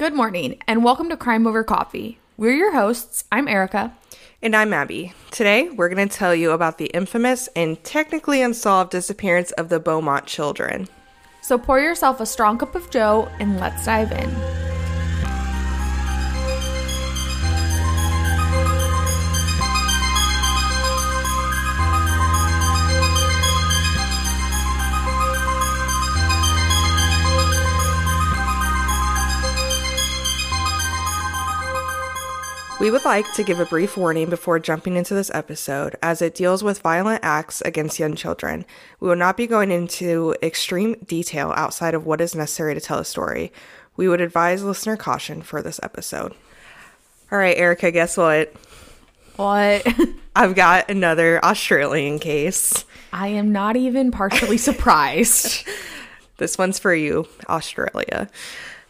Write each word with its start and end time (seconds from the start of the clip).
Good 0.00 0.14
morning, 0.14 0.56
and 0.66 0.82
welcome 0.82 1.10
to 1.10 1.16
Crime 1.18 1.46
Over 1.46 1.62
Coffee. 1.62 2.18
We're 2.38 2.54
your 2.54 2.72
hosts. 2.72 3.24
I'm 3.30 3.46
Erica. 3.46 3.94
And 4.40 4.56
I'm 4.56 4.72
Abby. 4.72 5.12
Today, 5.30 5.68
we're 5.68 5.90
going 5.90 6.08
to 6.08 6.16
tell 6.16 6.34
you 6.34 6.52
about 6.52 6.78
the 6.78 6.86
infamous 6.86 7.50
and 7.54 7.84
technically 7.84 8.40
unsolved 8.40 8.92
disappearance 8.92 9.50
of 9.50 9.68
the 9.68 9.78
Beaumont 9.78 10.24
children. 10.24 10.88
So 11.42 11.58
pour 11.58 11.80
yourself 11.80 12.18
a 12.18 12.24
strong 12.24 12.56
cup 12.56 12.74
of 12.74 12.88
Joe 12.88 13.28
and 13.40 13.60
let's 13.60 13.84
dive 13.84 14.10
in. 14.12 14.59
We 32.80 32.90
would 32.90 33.04
like 33.04 33.30
to 33.34 33.44
give 33.44 33.60
a 33.60 33.66
brief 33.66 33.98
warning 33.98 34.30
before 34.30 34.58
jumping 34.58 34.96
into 34.96 35.12
this 35.12 35.30
episode, 35.34 35.96
as 36.02 36.22
it 36.22 36.34
deals 36.34 36.64
with 36.64 36.80
violent 36.80 37.22
acts 37.22 37.60
against 37.60 37.98
young 37.98 38.14
children. 38.14 38.64
We 39.00 39.08
will 39.08 39.16
not 39.16 39.36
be 39.36 39.46
going 39.46 39.70
into 39.70 40.34
extreme 40.42 40.94
detail 41.06 41.52
outside 41.54 41.92
of 41.92 42.06
what 42.06 42.22
is 42.22 42.34
necessary 42.34 42.72
to 42.72 42.80
tell 42.80 42.98
a 42.98 43.04
story. 43.04 43.52
We 43.96 44.08
would 44.08 44.22
advise 44.22 44.62
listener 44.62 44.96
caution 44.96 45.42
for 45.42 45.60
this 45.60 45.78
episode. 45.82 46.34
All 47.30 47.38
right, 47.38 47.56
Erica, 47.56 47.90
guess 47.90 48.16
what? 48.16 48.54
What? 49.36 49.86
I've 50.34 50.54
got 50.54 50.90
another 50.90 51.44
Australian 51.44 52.18
case. 52.18 52.86
I 53.12 53.28
am 53.28 53.52
not 53.52 53.76
even 53.76 54.10
partially 54.10 54.58
surprised. 54.58 55.68
This 56.38 56.56
one's 56.56 56.78
for 56.78 56.94
you, 56.94 57.28
Australia. 57.50 58.30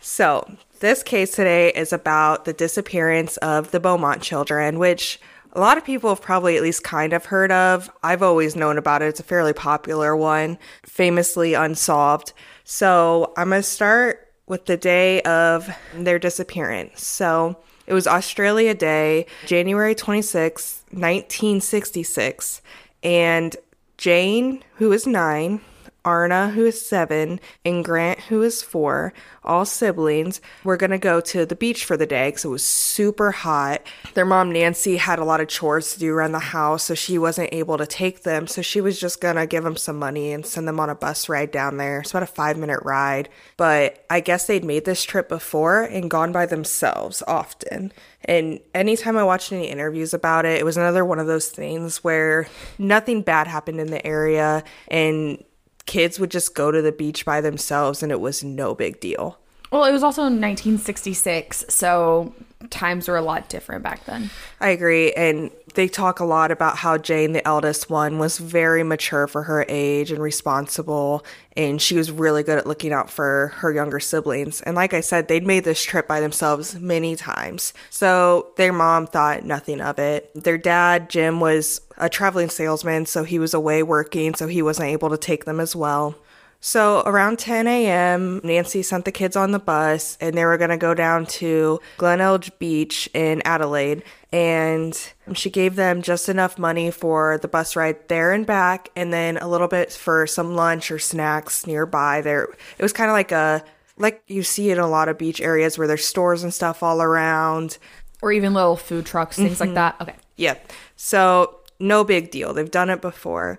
So, 0.01 0.49
this 0.81 1.03
case 1.03 1.33
today 1.33 1.71
is 1.71 1.93
about 1.93 2.45
the 2.45 2.53
disappearance 2.53 3.37
of 3.39 3.71
the 3.71 3.81
Beaumont 3.81 4.23
children, 4.23 4.79
which 4.79 5.21
a 5.53 5.61
lot 5.61 5.79
of 5.79 5.85
people 5.85 6.11
have 6.11 6.23
probably 6.23 6.57
at 6.57 6.63
least 6.63 6.83
kind 6.83 7.13
of 7.13 7.27
heard 7.27 7.53
of. 7.53 7.91
I've 8.03 8.23
always 8.23 8.57
known 8.57 8.79
about 8.79 9.03
it. 9.03 9.07
It's 9.07 9.21
a 9.21 9.25
fairly 9.25 9.53
popular 9.53 10.17
one, 10.17 10.59
famously 10.85 11.55
unsolved. 11.55 12.33
So 12.65 13.33
I'm 13.37 13.51
going 13.51 13.61
to 13.61 13.63
start 13.63 14.33
with 14.47 14.67
the 14.67 14.77
day 14.77 15.21
of 15.23 15.69
their 15.95 16.19
disappearance. 16.19 17.05
So 17.05 17.57
it 17.87 17.93
was 17.93 18.07
Australia 18.07 18.75
Day, 18.75 19.27
January 19.47 19.95
26, 19.95 20.85
1966. 20.91 22.63
And 23.03 23.57
Jane, 23.97 24.63
who 24.77 24.93
is 24.93 25.07
nine, 25.07 25.61
Arnna, 26.05 26.53
who 26.53 26.67
is 26.67 26.85
seven, 26.85 27.41
and 27.65 27.85
Grant, 27.85 28.21
who 28.21 28.43
is 28.43 28.63
four, 28.63 29.13
all 29.45 29.65
siblings, 29.65 30.41
were 30.65 30.77
going 30.77 30.91
to 30.91 30.99
go 30.99 31.21
to 31.21 31.47
the 31.47 31.57
beach 31.57 31.85
for 31.85 31.97
the 31.97 32.07
day 32.07 32.29
because 32.29 32.45
it 32.45 32.49
was 32.49 32.65
super 32.65 33.31
hot. 33.31 33.83
Their 34.15 34.25
mom, 34.25 34.53
Nancy, 34.53 34.97
had 34.97 35.19
a 35.19 35.25
lot 35.25 35.41
of 35.41 35.49
chores 35.49 35.93
to 35.93 35.99
do 35.99 36.13
around 36.13 36.33
the 36.33 36.39
house, 36.39 36.85
so 36.85 36.95
she 36.95 37.19
wasn't 37.19 37.53
able 37.53 37.79
to 37.79 37.87
take 37.87 38.23
them. 38.23 38.47
So 38.47 38.63
she 38.63 38.81
was 38.81 38.99
just 39.01 39.21
going 39.21 39.37
to 39.37 39.47
give 39.47 39.65
them 39.65 39.77
some 39.77 39.99
money 39.99 40.33
and 40.33 40.45
send 40.45 40.67
them 40.67 40.81
on 40.81 40.91
a 40.91 40.95
bus 40.95 41.29
ride 41.29 41.51
down 41.51 41.77
there. 41.77 42.01
It's 42.01 42.11
about 42.11 42.23
a 42.23 42.27
five 42.27 42.59
minute 42.59 42.81
ride. 42.83 43.29
But 43.57 44.05
I 44.11 44.21
guess 44.21 44.47
they'd 44.47 44.65
made 44.65 44.85
this 44.85 45.03
trip 45.03 45.29
before 45.29 45.83
and 45.83 46.11
gone 46.11 46.33
by 46.33 46.47
themselves 46.47 47.23
often. 47.27 47.93
And 48.25 48.61
anytime 48.75 49.17
I 49.17 49.25
watched 49.25 49.53
any 49.53 49.69
interviews 49.69 50.13
about 50.13 50.45
it, 50.45 50.59
it 50.59 50.65
was 50.65 50.77
another 50.77 51.05
one 51.05 51.19
of 51.19 51.27
those 51.27 51.49
things 51.49 52.05
where 52.05 52.47
nothing 52.79 53.23
bad 53.23 53.47
happened 53.47 53.81
in 53.81 53.91
the 53.91 54.07
area 54.07 54.63
and 54.89 55.43
kids 55.91 56.21
would 56.21 56.31
just 56.31 56.55
go 56.55 56.71
to 56.71 56.81
the 56.81 56.93
beach 56.93 57.25
by 57.25 57.41
themselves 57.41 58.01
and 58.01 58.13
it 58.13 58.21
was 58.21 58.45
no 58.45 58.77
big 58.77 59.01
deal. 59.01 59.40
Well, 59.71 59.85
it 59.85 59.93
was 59.93 60.03
also 60.03 60.23
1966, 60.23 61.67
so 61.69 62.33
times 62.69 63.09
were 63.09 63.17
a 63.17 63.23
lot 63.23 63.49
different 63.49 63.83
back 63.83 64.05
then. 64.05 64.31
I 64.61 64.71
agree. 64.71 65.13
And 65.13 65.51
they 65.75 65.89
talk 65.89 66.21
a 66.21 66.25
lot 66.25 66.51
about 66.51 66.77
how 66.77 66.99
Jane, 66.99 67.33
the 67.33 67.47
eldest 67.47 67.89
one, 67.89 68.19
was 68.19 68.39
very 68.39 68.83
mature 68.83 69.27
for 69.27 69.45
her 69.45 69.65
age 69.69 70.11
and 70.11 70.21
responsible. 70.21 71.25
And 71.57 71.81
she 71.81 71.97
was 71.97 72.11
really 72.11 72.43
good 72.43 72.59
at 72.59 72.67
looking 72.67 72.93
out 72.93 73.11
for 73.11 73.53
her 73.57 73.73
younger 73.73 74.01
siblings. 74.01 74.61
And 74.63 74.77
like 74.77 74.93
I 74.93 75.01
said, 75.01 75.29
they'd 75.29 75.47
made 75.47 75.65
this 75.65 75.83
trip 75.83 76.07
by 76.07 76.21
themselves 76.21 76.75
many 76.75 77.17
times. 77.17 77.73
So 77.89 78.49
their 78.57 78.73
mom 78.73 79.07
thought 79.07 79.45
nothing 79.45 79.81
of 79.81 79.99
it. 79.99 80.31
Their 80.35 80.59
dad, 80.59 81.09
Jim, 81.09 81.41
was 81.41 81.81
a 81.97 82.09
traveling 82.09 82.51
salesman, 82.51 83.07
so 83.07 83.25
he 83.25 83.39
was 83.39 83.55
away 83.55 83.83
working, 83.83 84.35
so 84.35 84.49
he 84.49 84.63
wasn't 84.63 84.89
able 84.89 85.11
to 85.11 85.19
take 85.19 85.45
them 85.45 85.61
as 85.61 85.75
well. 85.75 86.17
So 86.61 87.03
around 87.07 87.39
10 87.39 87.67
a.m., 87.67 88.41
Nancy 88.45 88.83
sent 88.83 89.07
the 89.07 89.13
kids 89.13 89.35
on 89.35 89.53
the 89.53 89.59
bus 89.59 90.19
and 90.21 90.37
they 90.37 90.45
were 90.45 90.59
going 90.59 90.71
to 90.71 90.77
go 90.77 90.93
down 90.93 91.25
to 91.27 91.81
Glenelg 91.97 92.51
Beach 92.59 93.09
in 93.15 93.41
Adelaide. 93.47 94.03
And 94.31 94.95
she 95.33 95.49
gave 95.49 95.75
them 95.77 96.03
just 96.03 96.29
enough 96.29 96.59
money 96.59 96.91
for 96.91 97.39
the 97.39 97.49
bus 97.49 97.75
ride 97.75 98.09
there 98.09 98.33
and 98.33 98.47
back, 98.47 98.91
and 98.95 99.13
then 99.13 99.39
a 99.39 99.49
little 99.49 99.67
bit 99.67 99.93
for 99.93 100.25
some 100.27 100.55
lunch 100.55 100.93
or 100.93 101.01
snacks 101.01 101.67
nearby. 101.67 102.21
There, 102.21 102.45
it 102.79 102.83
was 102.83 102.93
kind 102.93 103.11
of 103.11 103.15
like 103.15 103.33
a 103.33 103.65
like 103.97 104.23
you 104.29 104.43
see 104.43 104.71
in 104.71 104.79
a 104.79 104.87
lot 104.87 105.09
of 105.09 105.19
beach 105.19 105.41
areas 105.41 105.77
where 105.77 105.89
there's 105.89 106.05
stores 106.05 106.45
and 106.45 106.55
stuff 106.55 106.83
all 106.83 107.03
around, 107.03 107.79
or 108.23 108.31
even 108.31 108.55
little 108.55 108.77
food 108.77 109.05
trucks, 109.05 109.37
things 109.37 109.59
mm-hmm. 109.59 109.75
like 109.75 109.75
that. 109.75 109.97
Okay. 110.01 110.17
Yeah. 110.37 110.55
So 110.95 111.59
no 111.81 112.05
big 112.05 112.31
deal. 112.31 112.55
They've 112.55 112.71
done 112.71 112.89
it 112.89 113.01
before. 113.01 113.59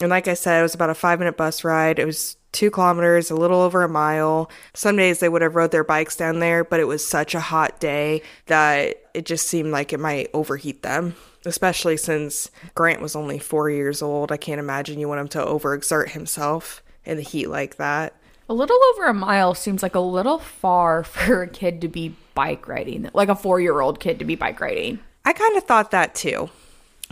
And 0.00 0.10
like 0.10 0.26
I 0.26 0.34
said, 0.34 0.58
it 0.58 0.62
was 0.62 0.74
about 0.74 0.90
a 0.90 0.94
five 0.94 1.20
minute 1.20 1.36
bus 1.36 1.62
ride. 1.62 1.98
It 1.98 2.06
was 2.06 2.36
two 2.52 2.70
kilometers, 2.70 3.30
a 3.30 3.36
little 3.36 3.60
over 3.60 3.82
a 3.82 3.88
mile. 3.88 4.50
Some 4.74 4.96
days 4.96 5.20
they 5.20 5.28
would 5.28 5.42
have 5.42 5.56
rode 5.56 5.70
their 5.70 5.84
bikes 5.84 6.16
down 6.16 6.38
there, 6.38 6.64
but 6.64 6.80
it 6.80 6.86
was 6.86 7.06
such 7.06 7.34
a 7.34 7.40
hot 7.40 7.80
day 7.80 8.22
that 8.46 8.96
it 9.14 9.26
just 9.26 9.46
seemed 9.46 9.70
like 9.70 9.92
it 9.92 10.00
might 10.00 10.30
overheat 10.32 10.82
them. 10.82 11.14
Especially 11.46 11.96
since 11.96 12.50
Grant 12.74 13.00
was 13.00 13.14
only 13.14 13.38
four 13.38 13.70
years 13.70 14.02
old. 14.02 14.32
I 14.32 14.36
can't 14.36 14.58
imagine 14.58 14.98
you 14.98 15.08
want 15.08 15.20
him 15.20 15.28
to 15.28 15.38
overexert 15.38 16.10
himself 16.10 16.82
in 17.04 17.16
the 17.16 17.22
heat 17.22 17.46
like 17.46 17.76
that. 17.76 18.14
A 18.48 18.54
little 18.54 18.78
over 18.92 19.06
a 19.06 19.14
mile 19.14 19.54
seems 19.54 19.82
like 19.82 19.94
a 19.94 20.00
little 20.00 20.38
far 20.38 21.04
for 21.04 21.42
a 21.42 21.48
kid 21.48 21.80
to 21.82 21.88
be 21.88 22.16
bike 22.34 22.66
riding, 22.68 23.08
like 23.14 23.28
a 23.28 23.34
four 23.34 23.60
year 23.60 23.80
old 23.80 24.00
kid 24.00 24.18
to 24.18 24.24
be 24.24 24.34
bike 24.34 24.60
riding. 24.60 25.00
I 25.24 25.32
kind 25.32 25.56
of 25.56 25.64
thought 25.64 25.90
that 25.90 26.14
too. 26.14 26.50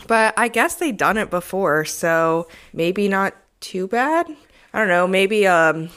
But 0.07 0.33
I 0.37 0.47
guess 0.47 0.75
they'd 0.75 0.97
done 0.97 1.17
it 1.17 1.29
before, 1.29 1.85
so 1.85 2.47
maybe 2.73 3.07
not 3.07 3.35
too 3.59 3.87
bad. 3.87 4.27
I 4.73 4.79
don't 4.79 4.87
know, 4.87 5.07
maybe 5.07 5.47
um 5.47 5.89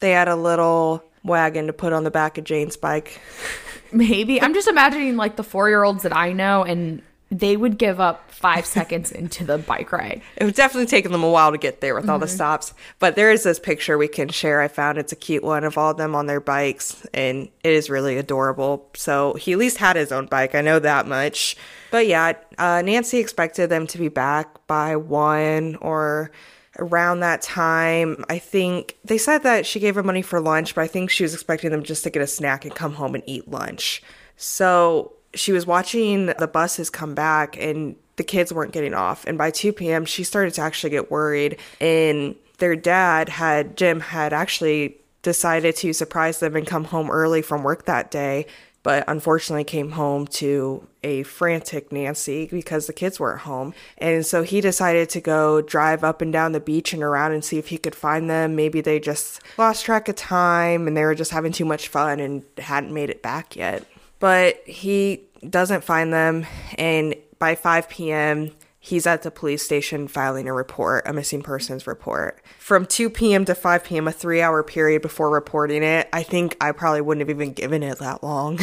they 0.00 0.12
had 0.12 0.28
a 0.28 0.36
little 0.36 1.04
wagon 1.24 1.66
to 1.66 1.72
put 1.72 1.92
on 1.92 2.04
the 2.04 2.10
back 2.10 2.38
of 2.38 2.44
Jane's 2.44 2.76
bike. 2.76 3.20
Maybe. 3.92 4.40
I'm 4.40 4.54
just 4.54 4.68
imagining 4.68 5.16
like 5.16 5.36
the 5.36 5.42
4-year-olds 5.42 6.02
that 6.02 6.14
I 6.14 6.32
know 6.32 6.62
and 6.62 7.02
they 7.30 7.56
would 7.56 7.78
give 7.78 8.00
up 8.00 8.30
five 8.30 8.64
seconds 8.76 9.12
into 9.12 9.44
the 9.44 9.58
bike 9.58 9.92
ride. 9.92 10.22
It 10.36 10.44
was 10.44 10.54
definitely 10.54 10.86
taking 10.86 11.12
them 11.12 11.22
a 11.22 11.30
while 11.30 11.52
to 11.52 11.58
get 11.58 11.80
there 11.80 11.94
with 11.94 12.04
mm-hmm. 12.04 12.10
all 12.10 12.18
the 12.18 12.26
mm-hmm. 12.26 12.34
stops. 12.34 12.74
But 12.98 13.16
there 13.16 13.30
is 13.30 13.42
this 13.42 13.58
picture 13.58 13.98
we 13.98 14.08
can 14.08 14.28
share. 14.28 14.60
I 14.60 14.68
found 14.68 14.98
it's 14.98 15.12
a 15.12 15.16
cute 15.16 15.42
one 15.42 15.64
of 15.64 15.76
all 15.76 15.90
of 15.90 15.96
them 15.96 16.14
on 16.14 16.26
their 16.26 16.40
bikes, 16.40 17.06
and 17.12 17.48
it 17.62 17.72
is 17.72 17.90
really 17.90 18.16
adorable. 18.16 18.88
So 18.94 19.34
he 19.34 19.52
at 19.52 19.58
least 19.58 19.78
had 19.78 19.96
his 19.96 20.12
own 20.12 20.26
bike. 20.26 20.54
I 20.54 20.60
know 20.60 20.78
that 20.78 21.06
much. 21.06 21.56
But 21.90 22.06
yeah, 22.06 22.34
uh, 22.56 22.82
Nancy 22.82 23.18
expected 23.18 23.68
them 23.68 23.86
to 23.88 23.98
be 23.98 24.08
back 24.08 24.66
by 24.66 24.96
one 24.96 25.76
or 25.76 26.30
around 26.78 27.20
that 27.20 27.42
time. 27.42 28.24
I 28.28 28.38
think 28.38 28.96
they 29.04 29.18
said 29.18 29.42
that 29.42 29.66
she 29.66 29.80
gave 29.80 29.94
her 29.94 30.02
money 30.02 30.22
for 30.22 30.40
lunch, 30.40 30.74
but 30.74 30.82
I 30.82 30.86
think 30.86 31.10
she 31.10 31.22
was 31.22 31.34
expecting 31.34 31.70
them 31.70 31.82
just 31.82 32.04
to 32.04 32.10
get 32.10 32.22
a 32.22 32.26
snack 32.26 32.64
and 32.64 32.74
come 32.74 32.94
home 32.94 33.14
and 33.14 33.24
eat 33.26 33.48
lunch. 33.48 34.02
So 34.36 35.12
she 35.34 35.52
was 35.52 35.66
watching 35.66 36.26
the 36.26 36.48
buses 36.48 36.90
come 36.90 37.14
back 37.14 37.56
and 37.56 37.96
the 38.16 38.24
kids 38.24 38.52
weren't 38.52 38.72
getting 38.72 38.94
off. 38.94 39.26
And 39.26 39.38
by 39.38 39.50
2 39.50 39.72
p.m., 39.72 40.04
she 40.04 40.24
started 40.24 40.54
to 40.54 40.62
actually 40.62 40.90
get 40.90 41.10
worried. 41.10 41.58
And 41.80 42.34
their 42.58 42.76
dad 42.76 43.28
had, 43.28 43.76
Jim 43.76 44.00
had 44.00 44.32
actually 44.32 44.96
decided 45.22 45.76
to 45.76 45.92
surprise 45.92 46.40
them 46.40 46.56
and 46.56 46.66
come 46.66 46.84
home 46.84 47.10
early 47.10 47.42
from 47.42 47.62
work 47.62 47.84
that 47.86 48.10
day 48.10 48.46
but 48.88 49.04
unfortunately 49.06 49.64
came 49.64 49.90
home 49.90 50.26
to 50.26 50.82
a 51.02 51.22
frantic 51.24 51.92
Nancy 51.92 52.46
because 52.46 52.86
the 52.86 52.94
kids 52.94 53.20
weren't 53.20 53.40
home. 53.40 53.74
And 53.98 54.24
so 54.24 54.42
he 54.42 54.62
decided 54.62 55.10
to 55.10 55.20
go 55.20 55.60
drive 55.60 56.02
up 56.02 56.22
and 56.22 56.32
down 56.32 56.52
the 56.52 56.58
beach 56.58 56.94
and 56.94 57.02
around 57.02 57.32
and 57.32 57.44
see 57.44 57.58
if 57.58 57.66
he 57.66 57.76
could 57.76 57.94
find 57.94 58.30
them. 58.30 58.56
Maybe 58.56 58.80
they 58.80 58.98
just 58.98 59.42
lost 59.58 59.84
track 59.84 60.08
of 60.08 60.16
time 60.16 60.88
and 60.88 60.96
they 60.96 61.04
were 61.04 61.14
just 61.14 61.32
having 61.32 61.52
too 61.52 61.66
much 61.66 61.88
fun 61.88 62.18
and 62.18 62.44
hadn't 62.56 62.94
made 62.94 63.10
it 63.10 63.22
back 63.22 63.56
yet. 63.56 63.84
But 64.20 64.66
he 64.66 65.24
doesn't 65.46 65.84
find 65.84 66.10
them. 66.10 66.46
And 66.78 67.14
by 67.38 67.56
5 67.56 67.90
p.m., 67.90 68.52
he's 68.80 69.06
at 69.06 69.22
the 69.22 69.30
police 69.30 69.62
station 69.62 70.08
filing 70.08 70.48
a 70.48 70.52
report, 70.52 71.06
a 71.06 71.12
missing 71.12 71.42
persons 71.42 71.86
report. 71.86 72.42
From 72.58 72.86
2 72.86 73.10
p.m. 73.10 73.44
to 73.44 73.54
5 73.54 73.84
p.m., 73.84 74.08
a 74.08 74.12
three 74.12 74.40
hour 74.40 74.62
period 74.62 75.02
before 75.02 75.30
reporting 75.30 75.82
it, 75.82 76.08
I 76.12 76.22
think 76.22 76.56
I 76.60 76.72
probably 76.72 77.00
wouldn't 77.00 77.26
have 77.28 77.34
even 77.34 77.52
given 77.52 77.82
it 77.82 77.98
that 77.98 78.22
long. 78.22 78.58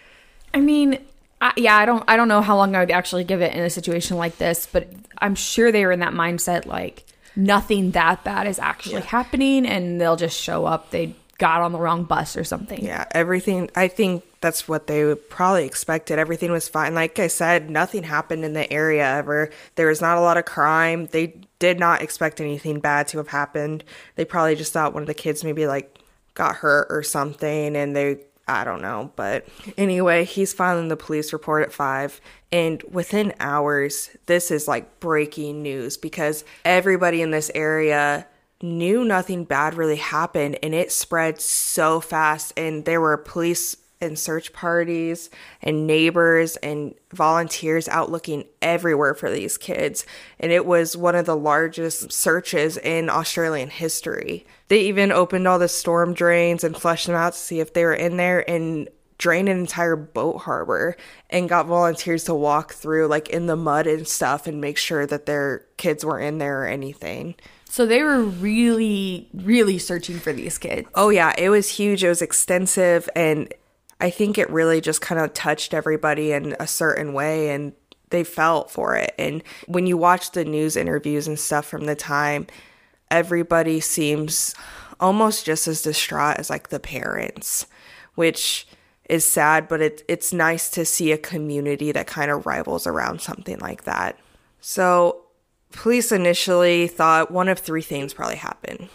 I 0.54 0.60
mean, 0.60 0.98
I, 1.40 1.52
yeah, 1.56 1.76
I 1.76 1.86
don't, 1.86 2.02
I 2.08 2.16
don't 2.16 2.28
know 2.28 2.40
how 2.40 2.56
long 2.56 2.74
I 2.74 2.80
would 2.80 2.90
actually 2.90 3.24
give 3.24 3.42
it 3.42 3.54
in 3.54 3.62
a 3.62 3.70
situation 3.70 4.16
like 4.16 4.38
this, 4.38 4.66
but 4.66 4.88
I'm 5.18 5.34
sure 5.34 5.70
they 5.70 5.84
were 5.84 5.92
in 5.92 6.00
that 6.00 6.14
mindset 6.14 6.66
like 6.66 7.04
nothing 7.36 7.92
that 7.92 8.24
bad 8.24 8.46
is 8.46 8.58
actually 8.58 8.96
yeah. 8.96 9.06
happening, 9.06 9.66
and 9.66 10.00
they'll 10.00 10.16
just 10.16 10.38
show 10.38 10.64
up. 10.66 10.90
They 10.90 11.14
got 11.38 11.62
on 11.62 11.72
the 11.72 11.78
wrong 11.78 12.04
bus 12.04 12.36
or 12.36 12.44
something. 12.44 12.84
Yeah, 12.84 13.04
everything. 13.12 13.70
I 13.74 13.88
think 13.88 14.24
that's 14.40 14.68
what 14.68 14.86
they 14.86 15.14
probably 15.14 15.64
expected. 15.64 16.18
Everything 16.18 16.52
was 16.52 16.68
fine. 16.68 16.94
Like 16.94 17.18
I 17.18 17.26
said, 17.26 17.70
nothing 17.70 18.04
happened 18.04 18.44
in 18.44 18.52
the 18.52 18.72
area 18.72 19.04
ever. 19.04 19.50
There 19.74 19.88
was 19.88 20.00
not 20.00 20.18
a 20.18 20.20
lot 20.20 20.36
of 20.36 20.44
crime. 20.44 21.06
They 21.06 21.40
did 21.58 21.78
not 21.78 22.02
expect 22.02 22.40
anything 22.40 22.80
bad 22.80 23.08
to 23.08 23.18
have 23.18 23.28
happened. 23.28 23.84
They 24.14 24.24
probably 24.24 24.54
just 24.54 24.72
thought 24.72 24.94
one 24.94 25.02
of 25.02 25.08
the 25.08 25.14
kids 25.14 25.42
maybe 25.42 25.66
like 25.66 25.98
got 26.34 26.56
hurt 26.56 26.86
or 26.90 27.02
something 27.02 27.76
and 27.76 27.96
they 27.96 28.20
I 28.48 28.64
don't 28.64 28.80
know. 28.80 29.12
But 29.14 29.46
anyway, 29.76 30.24
he's 30.24 30.54
filing 30.54 30.88
the 30.88 30.96
police 30.96 31.32
report 31.32 31.64
at 31.64 31.72
five. 31.72 32.20
And 32.50 32.82
within 32.90 33.34
hours, 33.38 34.10
this 34.24 34.50
is 34.50 34.66
like 34.66 35.00
breaking 35.00 35.62
news 35.62 35.98
because 35.98 36.44
everybody 36.64 37.20
in 37.20 37.30
this 37.30 37.50
area 37.54 38.26
knew 38.62 39.04
nothing 39.04 39.44
bad 39.44 39.74
really 39.74 39.96
happened 39.96 40.58
and 40.62 40.74
it 40.74 40.90
spread 40.90 41.40
so 41.40 42.00
fast. 42.00 42.54
And 42.56 42.86
there 42.86 43.02
were 43.02 43.18
police 43.18 43.76
and 44.00 44.18
search 44.18 44.52
parties 44.52 45.30
and 45.62 45.86
neighbors 45.86 46.56
and 46.56 46.94
volunteers 47.12 47.88
out 47.88 48.10
looking 48.10 48.44
everywhere 48.62 49.14
for 49.14 49.30
these 49.30 49.56
kids. 49.56 50.06
And 50.38 50.52
it 50.52 50.66
was 50.66 50.96
one 50.96 51.14
of 51.14 51.26
the 51.26 51.36
largest 51.36 52.12
searches 52.12 52.76
in 52.76 53.10
Australian 53.10 53.70
history. 53.70 54.46
They 54.68 54.82
even 54.82 55.10
opened 55.10 55.48
all 55.48 55.58
the 55.58 55.68
storm 55.68 56.14
drains 56.14 56.64
and 56.64 56.76
flushed 56.76 57.06
them 57.06 57.16
out 57.16 57.32
to 57.32 57.38
see 57.38 57.60
if 57.60 57.72
they 57.72 57.84
were 57.84 57.94
in 57.94 58.16
there 58.16 58.48
and 58.48 58.88
drained 59.18 59.48
an 59.48 59.58
entire 59.58 59.96
boat 59.96 60.42
harbor 60.42 60.96
and 61.28 61.48
got 61.48 61.66
volunteers 61.66 62.24
to 62.24 62.34
walk 62.34 62.72
through 62.72 63.08
like 63.08 63.28
in 63.28 63.46
the 63.46 63.56
mud 63.56 63.86
and 63.86 64.06
stuff 64.06 64.46
and 64.46 64.60
make 64.60 64.78
sure 64.78 65.06
that 65.06 65.26
their 65.26 65.66
kids 65.76 66.04
were 66.04 66.20
in 66.20 66.38
there 66.38 66.62
or 66.62 66.66
anything. 66.66 67.34
So 67.64 67.84
they 67.84 68.02
were 68.02 68.22
really, 68.22 69.28
really 69.34 69.78
searching 69.78 70.18
for 70.18 70.32
these 70.32 70.56
kids. 70.56 70.88
Oh, 70.94 71.10
yeah, 71.10 71.34
it 71.36 71.50
was 71.50 71.68
huge. 71.68 72.02
It 72.02 72.08
was 72.08 72.22
extensive. 72.22 73.10
And 73.14 73.52
I 74.00 74.10
think 74.10 74.38
it 74.38 74.50
really 74.50 74.80
just 74.80 75.00
kind 75.00 75.20
of 75.20 75.34
touched 75.34 75.74
everybody 75.74 76.32
in 76.32 76.56
a 76.60 76.66
certain 76.66 77.12
way 77.12 77.50
and 77.50 77.72
they 78.10 78.24
felt 78.24 78.70
for 78.70 78.96
it. 78.96 79.14
And 79.18 79.42
when 79.66 79.86
you 79.86 79.96
watch 79.96 80.32
the 80.32 80.44
news 80.44 80.76
interviews 80.76 81.26
and 81.26 81.38
stuff 81.38 81.66
from 81.66 81.84
the 81.84 81.96
time, 81.96 82.46
everybody 83.10 83.80
seems 83.80 84.54
almost 85.00 85.44
just 85.44 85.68
as 85.68 85.82
distraught 85.82 86.38
as 86.38 86.50
like 86.50 86.68
the 86.68 86.80
parents, 86.80 87.66
which 88.14 88.66
is 89.08 89.24
sad, 89.24 89.68
but 89.68 89.80
it, 89.80 90.04
it's 90.08 90.32
nice 90.32 90.70
to 90.70 90.84
see 90.84 91.12
a 91.12 91.18
community 91.18 91.92
that 91.92 92.06
kind 92.06 92.30
of 92.30 92.46
rivals 92.46 92.86
around 92.86 93.20
something 93.20 93.58
like 93.58 93.84
that. 93.84 94.18
So, 94.60 95.22
police 95.72 96.12
initially 96.12 96.88
thought 96.88 97.30
one 97.30 97.48
of 97.48 97.58
three 97.58 97.82
things 97.82 98.12
probably 98.12 98.36
happened. 98.36 98.88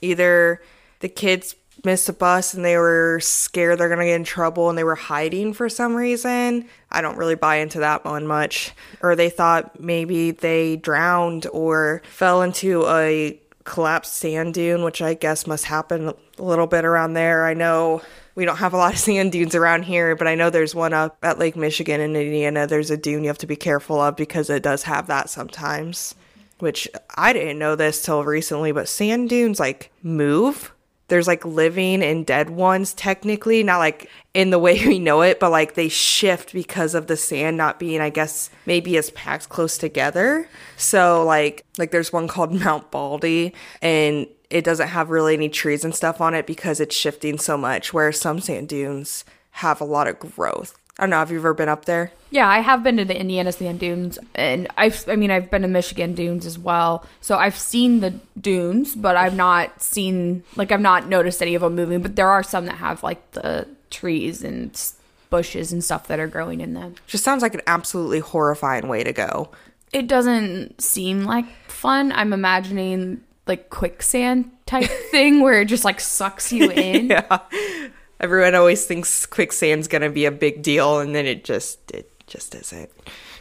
Either 0.00 0.62
the 1.00 1.08
kids 1.08 1.54
missed 1.82 2.08
a 2.08 2.12
bus 2.12 2.54
and 2.54 2.64
they 2.64 2.76
were 2.76 3.18
scared 3.20 3.78
they're 3.78 3.88
going 3.88 4.00
to 4.00 4.06
get 4.06 4.14
in 4.14 4.24
trouble 4.24 4.68
and 4.68 4.78
they 4.78 4.84
were 4.84 4.94
hiding 4.94 5.52
for 5.52 5.68
some 5.68 5.94
reason. 5.94 6.66
I 6.90 7.00
don't 7.00 7.16
really 7.16 7.34
buy 7.34 7.56
into 7.56 7.80
that 7.80 8.04
one 8.04 8.26
much. 8.26 8.72
Or 9.02 9.16
they 9.16 9.30
thought 9.30 9.80
maybe 9.80 10.30
they 10.30 10.76
drowned 10.76 11.46
or 11.52 12.02
fell 12.04 12.42
into 12.42 12.86
a 12.86 13.40
collapsed 13.64 14.14
sand 14.14 14.54
dune, 14.54 14.84
which 14.84 15.02
I 15.02 15.14
guess 15.14 15.46
must 15.46 15.64
happen 15.64 16.08
a 16.08 16.42
little 16.42 16.66
bit 16.66 16.84
around 16.84 17.14
there. 17.14 17.46
I 17.46 17.54
know 17.54 18.02
we 18.34 18.44
don't 18.44 18.56
have 18.56 18.74
a 18.74 18.76
lot 18.76 18.94
of 18.94 18.98
sand 19.00 19.32
dunes 19.32 19.54
around 19.54 19.84
here, 19.84 20.14
but 20.16 20.26
I 20.26 20.34
know 20.34 20.50
there's 20.50 20.74
one 20.74 20.92
up 20.92 21.16
at 21.22 21.38
Lake 21.38 21.56
Michigan 21.56 22.00
in 22.00 22.16
Indiana. 22.16 22.66
There's 22.66 22.90
a 22.90 22.96
dune 22.96 23.22
you 23.22 23.28
have 23.28 23.38
to 23.38 23.46
be 23.46 23.56
careful 23.56 24.00
of 24.00 24.16
because 24.16 24.50
it 24.50 24.62
does 24.62 24.84
have 24.84 25.06
that 25.08 25.30
sometimes. 25.30 26.14
Which 26.60 26.88
I 27.16 27.32
didn't 27.32 27.58
know 27.58 27.74
this 27.74 28.00
till 28.00 28.22
recently, 28.22 28.70
but 28.70 28.88
sand 28.88 29.28
dunes 29.28 29.58
like 29.58 29.90
move 30.02 30.73
there's 31.08 31.26
like 31.26 31.44
living 31.44 32.02
and 32.02 32.26
dead 32.26 32.50
ones 32.50 32.94
technically 32.94 33.62
not 33.62 33.78
like 33.78 34.10
in 34.32 34.50
the 34.50 34.58
way 34.58 34.86
we 34.86 34.98
know 34.98 35.22
it 35.22 35.38
but 35.40 35.50
like 35.50 35.74
they 35.74 35.88
shift 35.88 36.52
because 36.52 36.94
of 36.94 37.06
the 37.06 37.16
sand 37.16 37.56
not 37.56 37.78
being 37.78 38.00
i 38.00 38.10
guess 38.10 38.50
maybe 38.66 38.96
as 38.96 39.10
packed 39.10 39.48
close 39.48 39.78
together. 39.78 40.48
So 40.76 41.24
like 41.24 41.64
like 41.78 41.90
there's 41.90 42.12
one 42.12 42.28
called 42.28 42.52
mount 42.64 42.90
baldy 42.90 43.54
and 43.82 44.26
it 44.50 44.64
doesn't 44.64 44.88
have 44.88 45.10
really 45.10 45.34
any 45.34 45.48
trees 45.48 45.84
and 45.84 45.94
stuff 45.94 46.20
on 46.20 46.34
it 46.34 46.46
because 46.46 46.80
it's 46.80 46.94
shifting 46.94 47.38
so 47.38 47.56
much 47.56 47.92
where 47.92 48.12
some 48.12 48.40
sand 48.40 48.68
dunes 48.68 49.24
have 49.50 49.80
a 49.80 49.84
lot 49.84 50.08
of 50.08 50.18
growth 50.18 50.76
I 50.98 51.02
don't 51.02 51.10
know. 51.10 51.16
Have 51.18 51.30
you 51.32 51.38
ever 51.38 51.54
been 51.54 51.68
up 51.68 51.86
there? 51.86 52.12
Yeah, 52.30 52.48
I 52.48 52.60
have 52.60 52.82
been 52.84 52.96
to 52.98 53.04
the 53.04 53.18
Indiana 53.18 53.50
sand 53.52 53.80
dunes, 53.80 54.18
and 54.34 54.68
I've, 54.76 55.08
I 55.08 55.16
mean, 55.16 55.30
I've 55.30 55.50
been 55.50 55.62
to 55.62 55.68
Michigan 55.68 56.14
dunes 56.14 56.46
as 56.46 56.58
well. 56.58 57.04
So 57.20 57.36
I've 57.36 57.56
seen 57.58 58.00
the 58.00 58.14
dunes, 58.40 58.94
but 58.94 59.16
I've 59.16 59.34
not 59.34 59.82
seen, 59.82 60.44
like, 60.54 60.70
I've 60.70 60.80
not 60.80 61.08
noticed 61.08 61.42
any 61.42 61.54
of 61.56 61.62
them 61.62 61.74
moving. 61.74 62.00
But 62.00 62.14
there 62.16 62.28
are 62.28 62.42
some 62.44 62.66
that 62.66 62.76
have 62.76 63.02
like 63.02 63.28
the 63.32 63.66
trees 63.90 64.42
and 64.44 64.80
bushes 65.30 65.72
and 65.72 65.82
stuff 65.82 66.06
that 66.06 66.20
are 66.20 66.28
growing 66.28 66.60
in 66.60 66.74
them. 66.74 66.94
Just 67.08 67.24
sounds 67.24 67.42
like 67.42 67.54
an 67.54 67.62
absolutely 67.66 68.20
horrifying 68.20 68.86
way 68.86 69.02
to 69.02 69.12
go. 69.12 69.50
It 69.92 70.06
doesn't 70.06 70.80
seem 70.80 71.24
like 71.24 71.46
fun. 71.66 72.12
I'm 72.12 72.32
imagining 72.32 73.20
like 73.46 73.68
quicksand 73.70 74.50
type 74.66 74.88
thing 75.10 75.40
where 75.40 75.60
it 75.60 75.66
just 75.66 75.84
like 75.84 75.98
sucks 76.00 76.52
you 76.52 76.70
in. 76.70 77.08
yeah 77.08 77.38
everyone 78.20 78.54
always 78.54 78.86
thinks 78.86 79.26
quicksand's 79.26 79.88
gonna 79.88 80.10
be 80.10 80.24
a 80.24 80.30
big 80.30 80.62
deal, 80.62 81.00
and 81.00 81.14
then 81.14 81.26
it 81.26 81.44
just 81.44 81.90
it 81.90 82.10
just 82.26 82.54
isn't. 82.54 82.90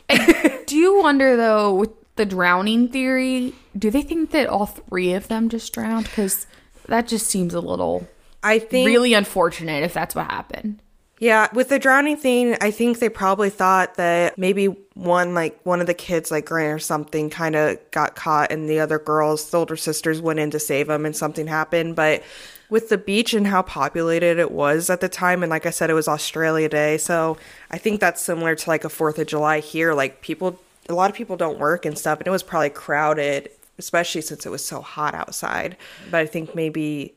do 0.68 0.76
you 0.76 1.02
wonder 1.02 1.36
though 1.36 1.74
with 1.74 1.92
the 2.16 2.26
drowning 2.26 2.90
theory? 2.90 3.54
Do 3.78 3.90
they 3.90 4.02
think 4.02 4.32
that 4.32 4.48
all 4.48 4.66
three 4.66 5.14
of 5.14 5.28
them 5.28 5.50
just 5.50 5.74
drowned? 5.74 6.06
Because 6.06 6.46
that 6.88 7.08
just 7.08 7.28
seems 7.28 7.54
a 7.54 7.62
little. 7.62 8.08
I 8.44 8.60
think 8.60 8.88
really 8.88 9.14
unfortunate 9.14 9.84
if 9.84 9.94
that's 9.94 10.16
what 10.16 10.30
happened. 10.30 10.80
Yeah, 11.20 11.48
with 11.54 11.70
the 11.70 11.80
drowning 11.80 12.18
thing, 12.18 12.58
I 12.60 12.72
think 12.72 13.00
they 13.00 13.08
probably 13.08 13.50
thought 13.50 13.96
that 13.96 14.38
maybe 14.38 14.66
one 14.94 15.34
like 15.34 15.58
one 15.64 15.80
of 15.80 15.88
the 15.88 15.94
kids 15.94 16.32
like 16.32 16.46
Grant 16.48 16.74
or 16.74 16.80
something 16.80 17.30
kind 17.30 17.56
of 17.56 17.80
got 17.92 18.16
caught 18.16 18.52
and 18.52 18.70
the 18.70 18.82
other 18.82 19.00
girls, 19.00 19.50
the 19.50 19.58
older 19.58 19.78
sisters 19.78 20.20
went 20.20 20.40
in 20.40 20.52
to 20.52 20.60
save 20.60 20.90
him 20.90 21.06
and 21.06 21.16
something 21.16 21.48
happened, 21.48 21.96
but 21.96 22.24
with 22.70 22.90
the 22.90 22.98
beach 22.98 23.34
and 23.34 23.48
how 23.48 23.62
populated 23.62 24.38
it 24.38 24.52
was 24.52 24.90
at 24.90 25.02
the 25.02 25.10
time 25.10 25.44
and 25.44 25.50
like 25.50 25.66
I 25.66 25.70
said 25.70 25.90
it 25.90 25.94
was 25.94 26.08
Australia 26.08 26.70
Day, 26.70 26.98
so 26.98 27.38
I 27.72 27.78
think 27.78 28.00
that's 28.00 28.22
similar 28.22 28.56
to 28.56 28.70
like 28.70 28.84
a 28.84 28.90
4th 28.90 29.18
of 29.18 29.28
July 29.28 29.60
here, 29.60 29.94
like 29.94 30.22
people 30.22 30.60
a 30.90 30.94
lot 30.94 31.10
of 31.10 31.16
people 31.16 31.38
don't 31.38 31.60
work 31.60 31.86
and 31.86 31.98
stuff 31.98 32.20
and 32.20 32.28
it 32.28 32.32
was 32.32 32.44
probably 32.44 32.70
crowded 32.70 33.50
especially 33.78 34.22
since 34.22 34.46
it 34.46 34.50
was 34.50 34.64
so 34.64 34.82
hot 34.82 35.16
outside. 35.16 35.78
But 36.12 36.22
I 36.22 36.26
think 36.26 36.56
maybe 36.56 37.16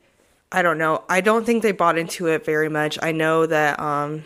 I 0.51 0.61
don't 0.61 0.77
know. 0.77 1.03
I 1.09 1.21
don't 1.21 1.45
think 1.45 1.61
they 1.61 1.73
bought 1.73 1.97
into 1.97 2.27
it 2.27 2.45
very 2.45 2.69
much. 2.69 2.97
I 3.01 3.11
know 3.11 3.45
that 3.45 3.79
um, 3.79 4.23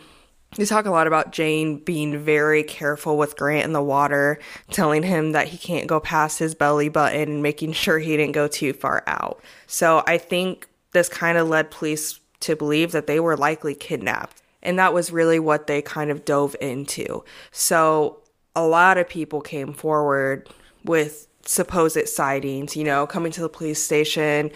they 0.56 0.66
talk 0.66 0.86
a 0.86 0.92
lot 0.92 1.08
about 1.08 1.32
Jane 1.32 1.78
being 1.78 2.20
very 2.20 2.64
careful 2.64 3.18
with 3.18 3.36
Grant 3.36 3.66
in 3.66 3.74
the 3.74 3.82
water, 3.82 4.40
telling 4.70 5.02
him 5.02 5.32
that 5.32 5.48
he 5.48 5.58
can't 5.58 5.88
go 5.88 6.00
past 6.00 6.38
his 6.38 6.54
belly 6.54 6.90
button, 6.90 7.42
making 7.42 7.72
sure 7.74 8.00
he 8.00 8.16
didn't 8.18 8.34
go 8.34 8.48
too 8.48 8.74
far 8.74 9.04
out. 9.08 9.42
So 9.66 10.04
I 10.06 10.18
think 10.18 10.68
this 10.94 11.10
kind 11.10 11.38
of 11.38 11.48
led 11.48 11.72
police 11.72 12.20
to 12.42 12.56
believe 12.56 12.92
that 12.92 13.08
they 13.08 13.20
were 13.20 13.38
likely 13.38 13.76
kidnapped. 13.76 14.42
And 14.64 14.78
that 14.78 14.94
was 14.94 15.12
really 15.12 15.40
what 15.40 15.68
they 15.68 15.82
kind 15.82 16.12
of 16.12 16.26
dove 16.26 16.56
into. 16.62 17.24
So 17.52 18.20
a 18.56 18.66
lot 18.66 18.98
of 18.98 19.10
people 19.10 19.42
came 19.42 19.74
forward 19.74 20.50
with 20.84 21.28
supposed 21.46 22.08
sightings, 22.08 22.76
you 22.76 22.84
know, 22.84 23.08
coming 23.08 23.32
to 23.32 23.42
the 23.42 23.50
police 23.50 23.84
station. 23.84 24.52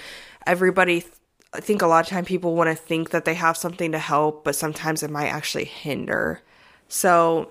Everybody 0.45 1.03
I 1.55 1.61
think 1.61 1.81
a 1.81 1.87
lot 1.87 2.05
of 2.05 2.09
time 2.09 2.25
people 2.25 2.55
want 2.55 2.69
to 2.69 2.75
think 2.75 3.11
that 3.11 3.23
they 3.23 3.33
have 3.33 3.55
something 3.55 3.93
to 3.93 3.99
help, 3.99 4.43
but 4.43 4.55
sometimes 4.55 5.03
it 5.03 5.09
might 5.09 5.27
actually 5.27 5.65
hinder. 5.65 6.41
So, 6.89 7.49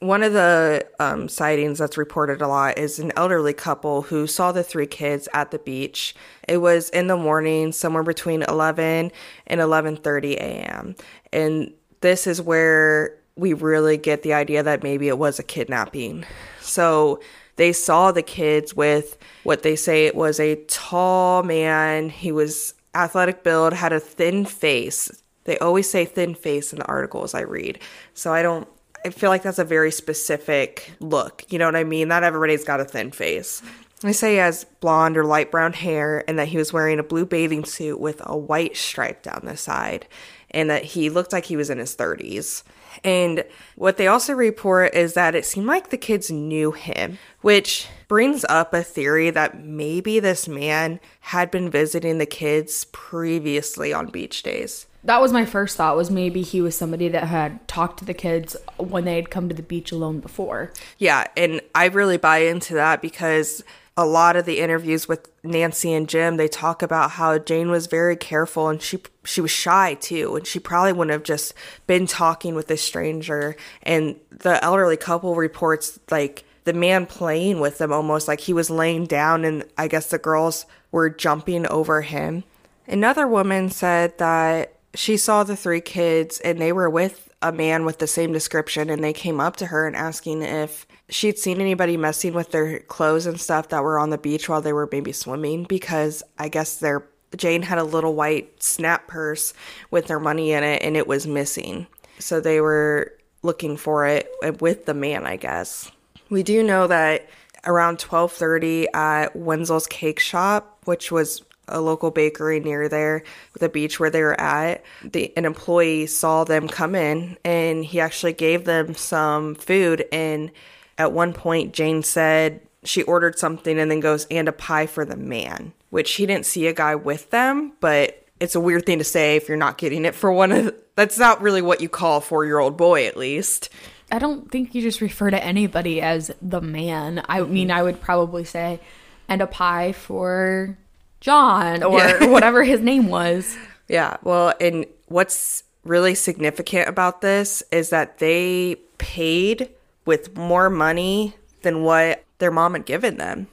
one 0.00 0.22
of 0.22 0.32
the 0.32 0.86
um, 0.98 1.28
sightings 1.28 1.78
that's 1.78 1.98
reported 1.98 2.40
a 2.40 2.48
lot 2.48 2.78
is 2.78 2.98
an 2.98 3.12
elderly 3.16 3.52
couple 3.52 4.02
who 4.02 4.26
saw 4.26 4.50
the 4.50 4.62
three 4.62 4.86
kids 4.86 5.28
at 5.34 5.50
the 5.50 5.58
beach. 5.58 6.14
It 6.48 6.58
was 6.58 6.88
in 6.90 7.06
the 7.06 7.18
morning, 7.18 7.72
somewhere 7.72 8.02
between 8.02 8.42
11 8.42 9.12
and 9.46 9.60
11:30 9.60 10.34
a.m. 10.36 10.96
And 11.32 11.74
this 12.00 12.26
is 12.26 12.40
where 12.40 13.18
we 13.36 13.52
really 13.52 13.98
get 13.98 14.22
the 14.22 14.32
idea 14.32 14.62
that 14.62 14.82
maybe 14.82 15.08
it 15.08 15.18
was 15.18 15.38
a 15.38 15.42
kidnapping. 15.42 16.24
So 16.60 17.20
they 17.56 17.72
saw 17.72 18.10
the 18.10 18.22
kids 18.22 18.74
with 18.74 19.18
what 19.44 19.62
they 19.62 19.76
say 19.76 20.06
it 20.06 20.14
was 20.14 20.40
a 20.40 20.56
tall 20.64 21.42
man. 21.42 22.08
He 22.08 22.32
was 22.32 22.72
athletic 22.94 23.42
build, 23.44 23.74
had 23.74 23.92
a 23.92 24.00
thin 24.00 24.46
face. 24.46 25.22
They 25.44 25.58
always 25.58 25.90
say 25.90 26.06
thin 26.06 26.34
face 26.34 26.72
in 26.72 26.78
the 26.78 26.86
articles 26.86 27.34
I 27.34 27.42
read. 27.42 27.78
So 28.14 28.32
I 28.32 28.42
don't 28.42 28.66
I 29.04 29.10
feel 29.10 29.30
like 29.30 29.42
that's 29.42 29.58
a 29.58 29.64
very 29.64 29.90
specific 29.90 30.92
look. 31.00 31.44
You 31.48 31.58
know 31.58 31.66
what 31.66 31.76
I 31.76 31.84
mean? 31.84 32.08
Not 32.08 32.22
everybody's 32.22 32.64
got 32.64 32.80
a 32.80 32.84
thin 32.84 33.10
face. 33.10 33.62
They 34.00 34.12
say 34.12 34.32
he 34.32 34.36
has 34.38 34.64
blonde 34.80 35.16
or 35.16 35.24
light 35.24 35.50
brown 35.50 35.72
hair 35.74 36.24
and 36.28 36.38
that 36.38 36.48
he 36.48 36.56
was 36.56 36.72
wearing 36.72 36.98
a 36.98 37.02
blue 37.02 37.26
bathing 37.26 37.64
suit 37.64 38.00
with 38.00 38.20
a 38.24 38.36
white 38.36 38.76
stripe 38.76 39.22
down 39.22 39.42
the 39.44 39.56
side. 39.56 40.06
and 40.52 40.68
that 40.68 40.82
he 40.84 41.08
looked 41.10 41.32
like 41.32 41.44
he 41.44 41.56
was 41.56 41.70
in 41.70 41.78
his 41.78 41.94
30s. 41.94 42.62
And 43.04 43.44
what 43.76 43.96
they 43.96 44.06
also 44.06 44.32
report 44.34 44.94
is 44.94 45.14
that 45.14 45.34
it 45.34 45.44
seemed 45.44 45.66
like 45.66 45.90
the 45.90 45.96
kids 45.96 46.30
knew 46.30 46.72
him, 46.72 47.18
which 47.40 47.88
brings 48.08 48.44
up 48.48 48.74
a 48.74 48.82
theory 48.82 49.30
that 49.30 49.62
maybe 49.62 50.20
this 50.20 50.48
man 50.48 51.00
had 51.20 51.50
been 51.50 51.70
visiting 51.70 52.18
the 52.18 52.26
kids 52.26 52.84
previously 52.92 53.92
on 53.92 54.08
beach 54.08 54.42
days. 54.42 54.86
That 55.04 55.20
was 55.20 55.32
my 55.32 55.46
first 55.46 55.76
thought 55.76 55.96
was 55.96 56.10
maybe 56.10 56.42
he 56.42 56.60
was 56.60 56.76
somebody 56.76 57.08
that 57.08 57.24
had 57.24 57.66
talked 57.66 58.00
to 58.00 58.04
the 58.04 58.12
kids 58.12 58.54
when 58.76 59.04
they 59.04 59.16
had 59.16 59.30
come 59.30 59.48
to 59.48 59.54
the 59.54 59.62
beach 59.62 59.92
alone 59.92 60.20
before. 60.20 60.72
Yeah, 60.98 61.26
and 61.36 61.62
I 61.74 61.86
really 61.86 62.18
buy 62.18 62.38
into 62.38 62.74
that 62.74 63.00
because 63.00 63.64
a 64.00 64.04
lot 64.04 64.34
of 64.34 64.46
the 64.46 64.60
interviews 64.60 65.06
with 65.06 65.30
Nancy 65.44 65.92
and 65.92 66.08
Jim, 66.08 66.38
they 66.38 66.48
talk 66.48 66.80
about 66.80 67.12
how 67.12 67.36
Jane 67.38 67.70
was 67.70 67.86
very 67.86 68.16
careful 68.16 68.68
and 68.68 68.80
she 68.80 68.98
she 69.24 69.42
was 69.42 69.50
shy 69.50 69.94
too, 69.94 70.36
and 70.36 70.46
she 70.46 70.58
probably 70.58 70.94
wouldn't 70.94 71.12
have 71.12 71.22
just 71.22 71.52
been 71.86 72.06
talking 72.06 72.54
with 72.54 72.70
a 72.70 72.78
stranger. 72.78 73.56
And 73.82 74.16
the 74.30 74.62
elderly 74.64 74.96
couple 74.96 75.34
reports 75.34 76.00
like 76.10 76.44
the 76.64 76.72
man 76.72 77.04
playing 77.04 77.60
with 77.60 77.76
them 77.78 77.92
almost 77.92 78.26
like 78.26 78.40
he 78.40 78.54
was 78.54 78.70
laying 78.70 79.04
down, 79.04 79.44
and 79.44 79.64
I 79.76 79.86
guess 79.86 80.08
the 80.08 80.18
girls 80.18 80.64
were 80.90 81.10
jumping 81.10 81.66
over 81.66 82.00
him. 82.00 82.44
Another 82.86 83.28
woman 83.28 83.70
said 83.70 84.16
that 84.16 84.74
she 84.94 85.18
saw 85.18 85.44
the 85.44 85.56
three 85.56 85.80
kids 85.80 86.40
and 86.40 86.58
they 86.58 86.72
were 86.72 86.90
with 86.90 87.29
a 87.42 87.52
man 87.52 87.84
with 87.84 87.98
the 87.98 88.06
same 88.06 88.32
description 88.32 88.90
and 88.90 89.02
they 89.02 89.12
came 89.12 89.40
up 89.40 89.56
to 89.56 89.66
her 89.66 89.86
and 89.86 89.96
asking 89.96 90.42
if 90.42 90.86
she'd 91.08 91.38
seen 91.38 91.60
anybody 91.60 91.96
messing 91.96 92.34
with 92.34 92.50
their 92.50 92.80
clothes 92.80 93.26
and 93.26 93.40
stuff 93.40 93.68
that 93.68 93.82
were 93.82 93.98
on 93.98 94.10
the 94.10 94.18
beach 94.18 94.48
while 94.48 94.60
they 94.60 94.72
were 94.72 94.88
maybe 94.90 95.12
swimming 95.12 95.64
because 95.64 96.22
I 96.38 96.48
guess 96.48 96.76
their 96.76 97.06
Jane 97.36 97.62
had 97.62 97.78
a 97.78 97.84
little 97.84 98.14
white 98.14 98.62
snap 98.62 99.06
purse 99.06 99.54
with 99.90 100.06
their 100.06 100.18
money 100.18 100.52
in 100.52 100.64
it 100.64 100.82
and 100.82 100.96
it 100.96 101.06
was 101.06 101.26
missing. 101.26 101.86
So 102.18 102.40
they 102.40 102.60
were 102.60 103.16
looking 103.42 103.76
for 103.76 104.06
it 104.06 104.30
uh, 104.44 104.52
with 104.60 104.86
the 104.86 104.94
man, 104.94 105.26
I 105.26 105.36
guess. 105.36 105.90
We 106.28 106.42
do 106.42 106.62
know 106.62 106.86
that 106.86 107.28
around 107.64 107.98
12:30 107.98 108.86
at 108.94 109.34
Wenzel's 109.36 109.86
Cake 109.86 110.20
Shop, 110.20 110.78
which 110.84 111.10
was 111.10 111.42
a 111.70 111.80
local 111.80 112.10
bakery 112.10 112.60
near 112.60 112.88
there, 112.88 113.22
the 113.58 113.68
beach 113.68 113.98
where 113.98 114.10
they 114.10 114.22
were 114.22 114.40
at. 114.40 114.84
The, 115.04 115.32
an 115.36 115.44
employee 115.44 116.06
saw 116.06 116.44
them 116.44 116.68
come 116.68 116.94
in 116.94 117.36
and 117.44 117.84
he 117.84 118.00
actually 118.00 118.32
gave 118.32 118.64
them 118.64 118.94
some 118.94 119.54
food. 119.54 120.04
And 120.12 120.50
at 120.98 121.12
one 121.12 121.32
point, 121.32 121.72
Jane 121.72 122.02
said 122.02 122.60
she 122.84 123.02
ordered 123.02 123.38
something 123.38 123.78
and 123.78 123.90
then 123.90 124.00
goes, 124.00 124.26
and 124.30 124.48
a 124.48 124.52
pie 124.52 124.86
for 124.86 125.04
the 125.04 125.16
man, 125.16 125.72
which 125.90 126.12
he 126.12 126.26
didn't 126.26 126.46
see 126.46 126.66
a 126.66 126.72
guy 126.72 126.94
with 126.94 127.30
them, 127.30 127.72
but 127.80 128.26
it's 128.40 128.54
a 128.54 128.60
weird 128.60 128.86
thing 128.86 128.98
to 128.98 129.04
say 129.04 129.36
if 129.36 129.48
you're 129.48 129.56
not 129.56 129.78
getting 129.78 130.04
it 130.04 130.14
for 130.14 130.32
one 130.32 130.50
of 130.50 130.74
that's 130.96 131.18
not 131.18 131.40
really 131.40 131.62
what 131.62 131.80
you 131.80 131.88
call 131.88 132.18
a 132.18 132.20
four 132.20 132.44
year 132.44 132.58
old 132.58 132.76
boy, 132.76 133.06
at 133.06 133.16
least. 133.16 133.70
I 134.12 134.18
don't 134.18 134.50
think 134.50 134.74
you 134.74 134.82
just 134.82 135.00
refer 135.00 135.30
to 135.30 135.42
anybody 135.42 136.00
as 136.00 136.30
the 136.42 136.60
man. 136.60 137.22
I 137.28 137.42
mean, 137.42 137.70
I 137.70 137.82
would 137.82 138.00
probably 138.00 138.44
say, 138.44 138.80
and 139.28 139.40
a 139.40 139.46
pie 139.46 139.92
for 139.92 140.76
John 141.20 141.82
or 141.82 141.98
yeah. 141.98 142.26
whatever 142.30 142.62
his 142.62 142.80
name 142.80 143.08
was. 143.08 143.56
Yeah. 143.88 144.16
Well, 144.22 144.54
and 144.60 144.86
what's 145.06 145.64
really 145.84 146.14
significant 146.14 146.88
about 146.88 147.20
this 147.20 147.62
is 147.72 147.90
that 147.90 148.18
they 148.18 148.76
paid 148.98 149.70
with 150.04 150.36
more 150.36 150.70
money 150.70 151.34
than 151.62 151.82
what 151.82 152.24
their 152.38 152.50
mom 152.50 152.72
had 152.74 152.86
given 152.86 153.16
them. 153.16 153.48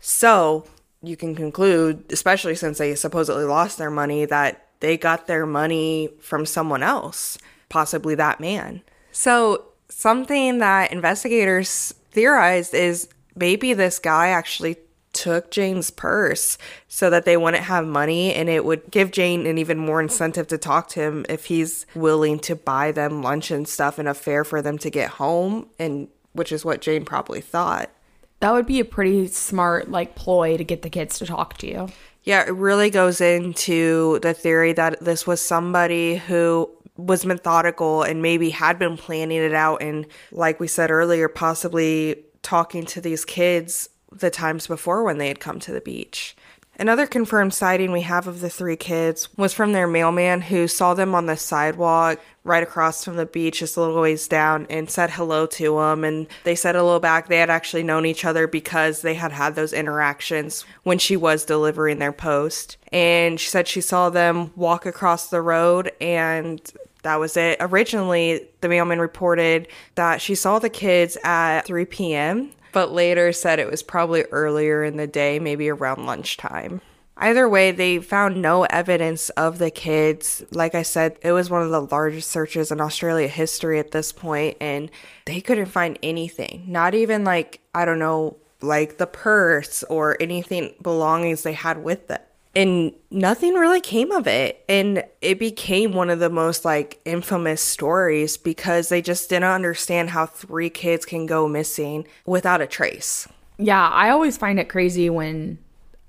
So 0.00 0.66
you 1.02 1.16
can 1.16 1.34
conclude, 1.34 2.04
especially 2.10 2.54
since 2.54 2.78
they 2.78 2.94
supposedly 2.94 3.44
lost 3.44 3.78
their 3.78 3.90
money, 3.90 4.24
that 4.24 4.66
they 4.80 4.96
got 4.96 5.26
their 5.26 5.46
money 5.46 6.08
from 6.20 6.46
someone 6.46 6.82
else, 6.82 7.38
possibly 7.68 8.14
that 8.14 8.40
man. 8.40 8.82
So, 9.12 9.64
something 9.88 10.58
that 10.58 10.92
investigators 10.92 11.94
theorized 12.10 12.74
is 12.74 13.08
maybe 13.34 13.72
this 13.74 13.98
guy 13.98 14.28
actually 14.28 14.76
took 15.18 15.50
Jane's 15.50 15.90
purse 15.90 16.56
so 16.86 17.10
that 17.10 17.24
they 17.24 17.36
wouldn't 17.36 17.64
have 17.64 17.84
money 17.84 18.32
and 18.32 18.48
it 18.48 18.64
would 18.64 18.88
give 18.88 19.10
Jane 19.10 19.46
an 19.46 19.58
even 19.58 19.76
more 19.76 20.00
incentive 20.00 20.46
to 20.46 20.56
talk 20.56 20.88
to 20.90 21.00
him 21.00 21.26
if 21.28 21.46
he's 21.46 21.86
willing 21.96 22.38
to 22.38 22.54
buy 22.54 22.92
them 22.92 23.20
lunch 23.20 23.50
and 23.50 23.66
stuff 23.66 23.98
and 23.98 24.06
a 24.06 24.14
fare 24.14 24.44
for 24.44 24.62
them 24.62 24.78
to 24.78 24.90
get 24.90 25.10
home 25.10 25.68
and 25.76 26.06
which 26.34 26.52
is 26.52 26.64
what 26.64 26.80
Jane 26.80 27.04
probably 27.04 27.40
thought. 27.40 27.90
That 28.38 28.52
would 28.52 28.66
be 28.66 28.78
a 28.78 28.84
pretty 28.84 29.26
smart 29.26 29.90
like 29.90 30.14
ploy 30.14 30.56
to 30.56 30.62
get 30.62 30.82
the 30.82 30.90
kids 30.90 31.18
to 31.18 31.26
talk 31.26 31.58
to 31.58 31.66
you. 31.66 31.88
Yeah, 32.22 32.46
it 32.46 32.54
really 32.54 32.90
goes 32.90 33.20
into 33.20 34.20
the 34.20 34.34
theory 34.34 34.72
that 34.74 35.00
this 35.00 35.26
was 35.26 35.40
somebody 35.40 36.16
who 36.16 36.70
was 36.96 37.26
methodical 37.26 38.04
and 38.04 38.22
maybe 38.22 38.50
had 38.50 38.78
been 38.78 38.96
planning 38.96 39.38
it 39.38 39.54
out 39.54 39.82
and 39.82 40.06
like 40.30 40.60
we 40.60 40.68
said 40.68 40.92
earlier 40.92 41.28
possibly 41.28 42.24
talking 42.42 42.84
to 42.86 43.00
these 43.00 43.24
kids 43.24 43.88
the 44.12 44.30
times 44.30 44.66
before 44.66 45.04
when 45.04 45.18
they 45.18 45.28
had 45.28 45.40
come 45.40 45.58
to 45.60 45.72
the 45.72 45.80
beach. 45.80 46.36
Another 46.80 47.08
confirmed 47.08 47.52
sighting 47.52 47.90
we 47.90 48.02
have 48.02 48.28
of 48.28 48.40
the 48.40 48.48
three 48.48 48.76
kids 48.76 49.36
was 49.36 49.52
from 49.52 49.72
their 49.72 49.88
mailman 49.88 50.42
who 50.42 50.68
saw 50.68 50.94
them 50.94 51.12
on 51.12 51.26
the 51.26 51.36
sidewalk 51.36 52.20
right 52.44 52.62
across 52.62 53.04
from 53.04 53.16
the 53.16 53.26
beach, 53.26 53.58
just 53.58 53.76
a 53.76 53.80
little 53.80 54.00
ways 54.00 54.28
down, 54.28 54.64
and 54.70 54.88
said 54.88 55.10
hello 55.10 55.44
to 55.44 55.76
them. 55.76 56.04
And 56.04 56.28
they 56.44 56.54
said 56.54 56.76
hello 56.76 57.00
back. 57.00 57.26
They 57.26 57.38
had 57.38 57.50
actually 57.50 57.82
known 57.82 58.06
each 58.06 58.24
other 58.24 58.46
because 58.46 59.02
they 59.02 59.14
had 59.14 59.32
had 59.32 59.56
those 59.56 59.72
interactions 59.72 60.64
when 60.84 60.98
she 60.98 61.16
was 61.16 61.44
delivering 61.44 61.98
their 61.98 62.12
post. 62.12 62.76
And 62.92 63.40
she 63.40 63.50
said 63.50 63.66
she 63.66 63.80
saw 63.80 64.08
them 64.08 64.52
walk 64.54 64.86
across 64.86 65.30
the 65.30 65.42
road 65.42 65.90
and 66.00 66.60
that 67.02 67.16
was 67.16 67.36
it. 67.36 67.56
Originally, 67.58 68.46
the 68.60 68.68
mailman 68.68 69.00
reported 69.00 69.66
that 69.96 70.20
she 70.20 70.36
saw 70.36 70.60
the 70.60 70.70
kids 70.70 71.18
at 71.24 71.62
3 71.62 71.84
p.m 71.86 72.52
but 72.72 72.92
later 72.92 73.32
said 73.32 73.58
it 73.58 73.70
was 73.70 73.82
probably 73.82 74.24
earlier 74.24 74.84
in 74.84 74.96
the 74.96 75.06
day, 75.06 75.38
maybe 75.38 75.68
around 75.68 76.06
lunchtime. 76.06 76.80
Either 77.16 77.48
way, 77.48 77.72
they 77.72 77.98
found 77.98 78.40
no 78.40 78.62
evidence 78.64 79.28
of 79.30 79.58
the 79.58 79.72
kids. 79.72 80.44
Like 80.52 80.76
I 80.76 80.82
said, 80.82 81.18
it 81.22 81.32
was 81.32 81.50
one 81.50 81.62
of 81.62 81.70
the 81.70 81.82
largest 81.82 82.30
searches 82.30 82.70
in 82.70 82.80
Australia 82.80 83.26
history 83.26 83.80
at 83.80 83.90
this 83.90 84.12
point, 84.12 84.56
and 84.60 84.88
they 85.26 85.40
couldn't 85.40 85.66
find 85.66 85.98
anything. 86.02 86.64
Not 86.68 86.94
even 86.94 87.24
like, 87.24 87.60
I 87.74 87.84
don't 87.84 87.98
know, 87.98 88.36
like 88.60 88.98
the 88.98 89.06
purse 89.06 89.82
or 89.84 90.16
anything 90.20 90.74
belongings 90.80 91.42
they 91.42 91.54
had 91.54 91.82
with 91.82 92.06
them 92.06 92.20
and 92.58 92.92
nothing 93.12 93.54
really 93.54 93.80
came 93.80 94.10
of 94.10 94.26
it. 94.26 94.64
And 94.68 95.04
it 95.22 95.38
became 95.38 95.92
one 95.92 96.10
of 96.10 96.18
the 96.18 96.28
most 96.28 96.64
like 96.64 97.00
infamous 97.04 97.62
stories 97.62 98.36
because 98.36 98.88
they 98.88 99.00
just 99.00 99.30
didn't 99.30 99.44
understand 99.44 100.10
how 100.10 100.26
three 100.26 100.68
kids 100.68 101.06
can 101.06 101.26
go 101.26 101.46
missing 101.46 102.04
without 102.26 102.60
a 102.60 102.66
trace. 102.66 103.28
Yeah 103.58 103.88
i 103.88 104.10
always 104.10 104.36
find 104.36 104.60
it 104.60 104.68
crazy 104.68 105.08
when 105.08 105.58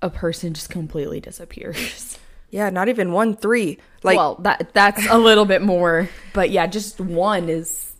a 0.01 0.09
person 0.09 0.53
just 0.55 0.69
completely 0.69 1.19
disappears. 1.21 2.17
Yeah 2.51 2.71
not 2.71 2.89
even 2.89 3.11
one 3.11 3.35
three. 3.35 3.77
Like 4.01 4.17
well 4.17 4.33
that 4.37 4.73
that's 4.73 5.05
a 5.07 5.19
little 5.19 5.45
bit 5.45 5.61
more 5.61 6.09
but 6.33 6.49
yeah 6.49 6.65
just 6.65 6.99
one 6.99 7.47
is 7.47 7.93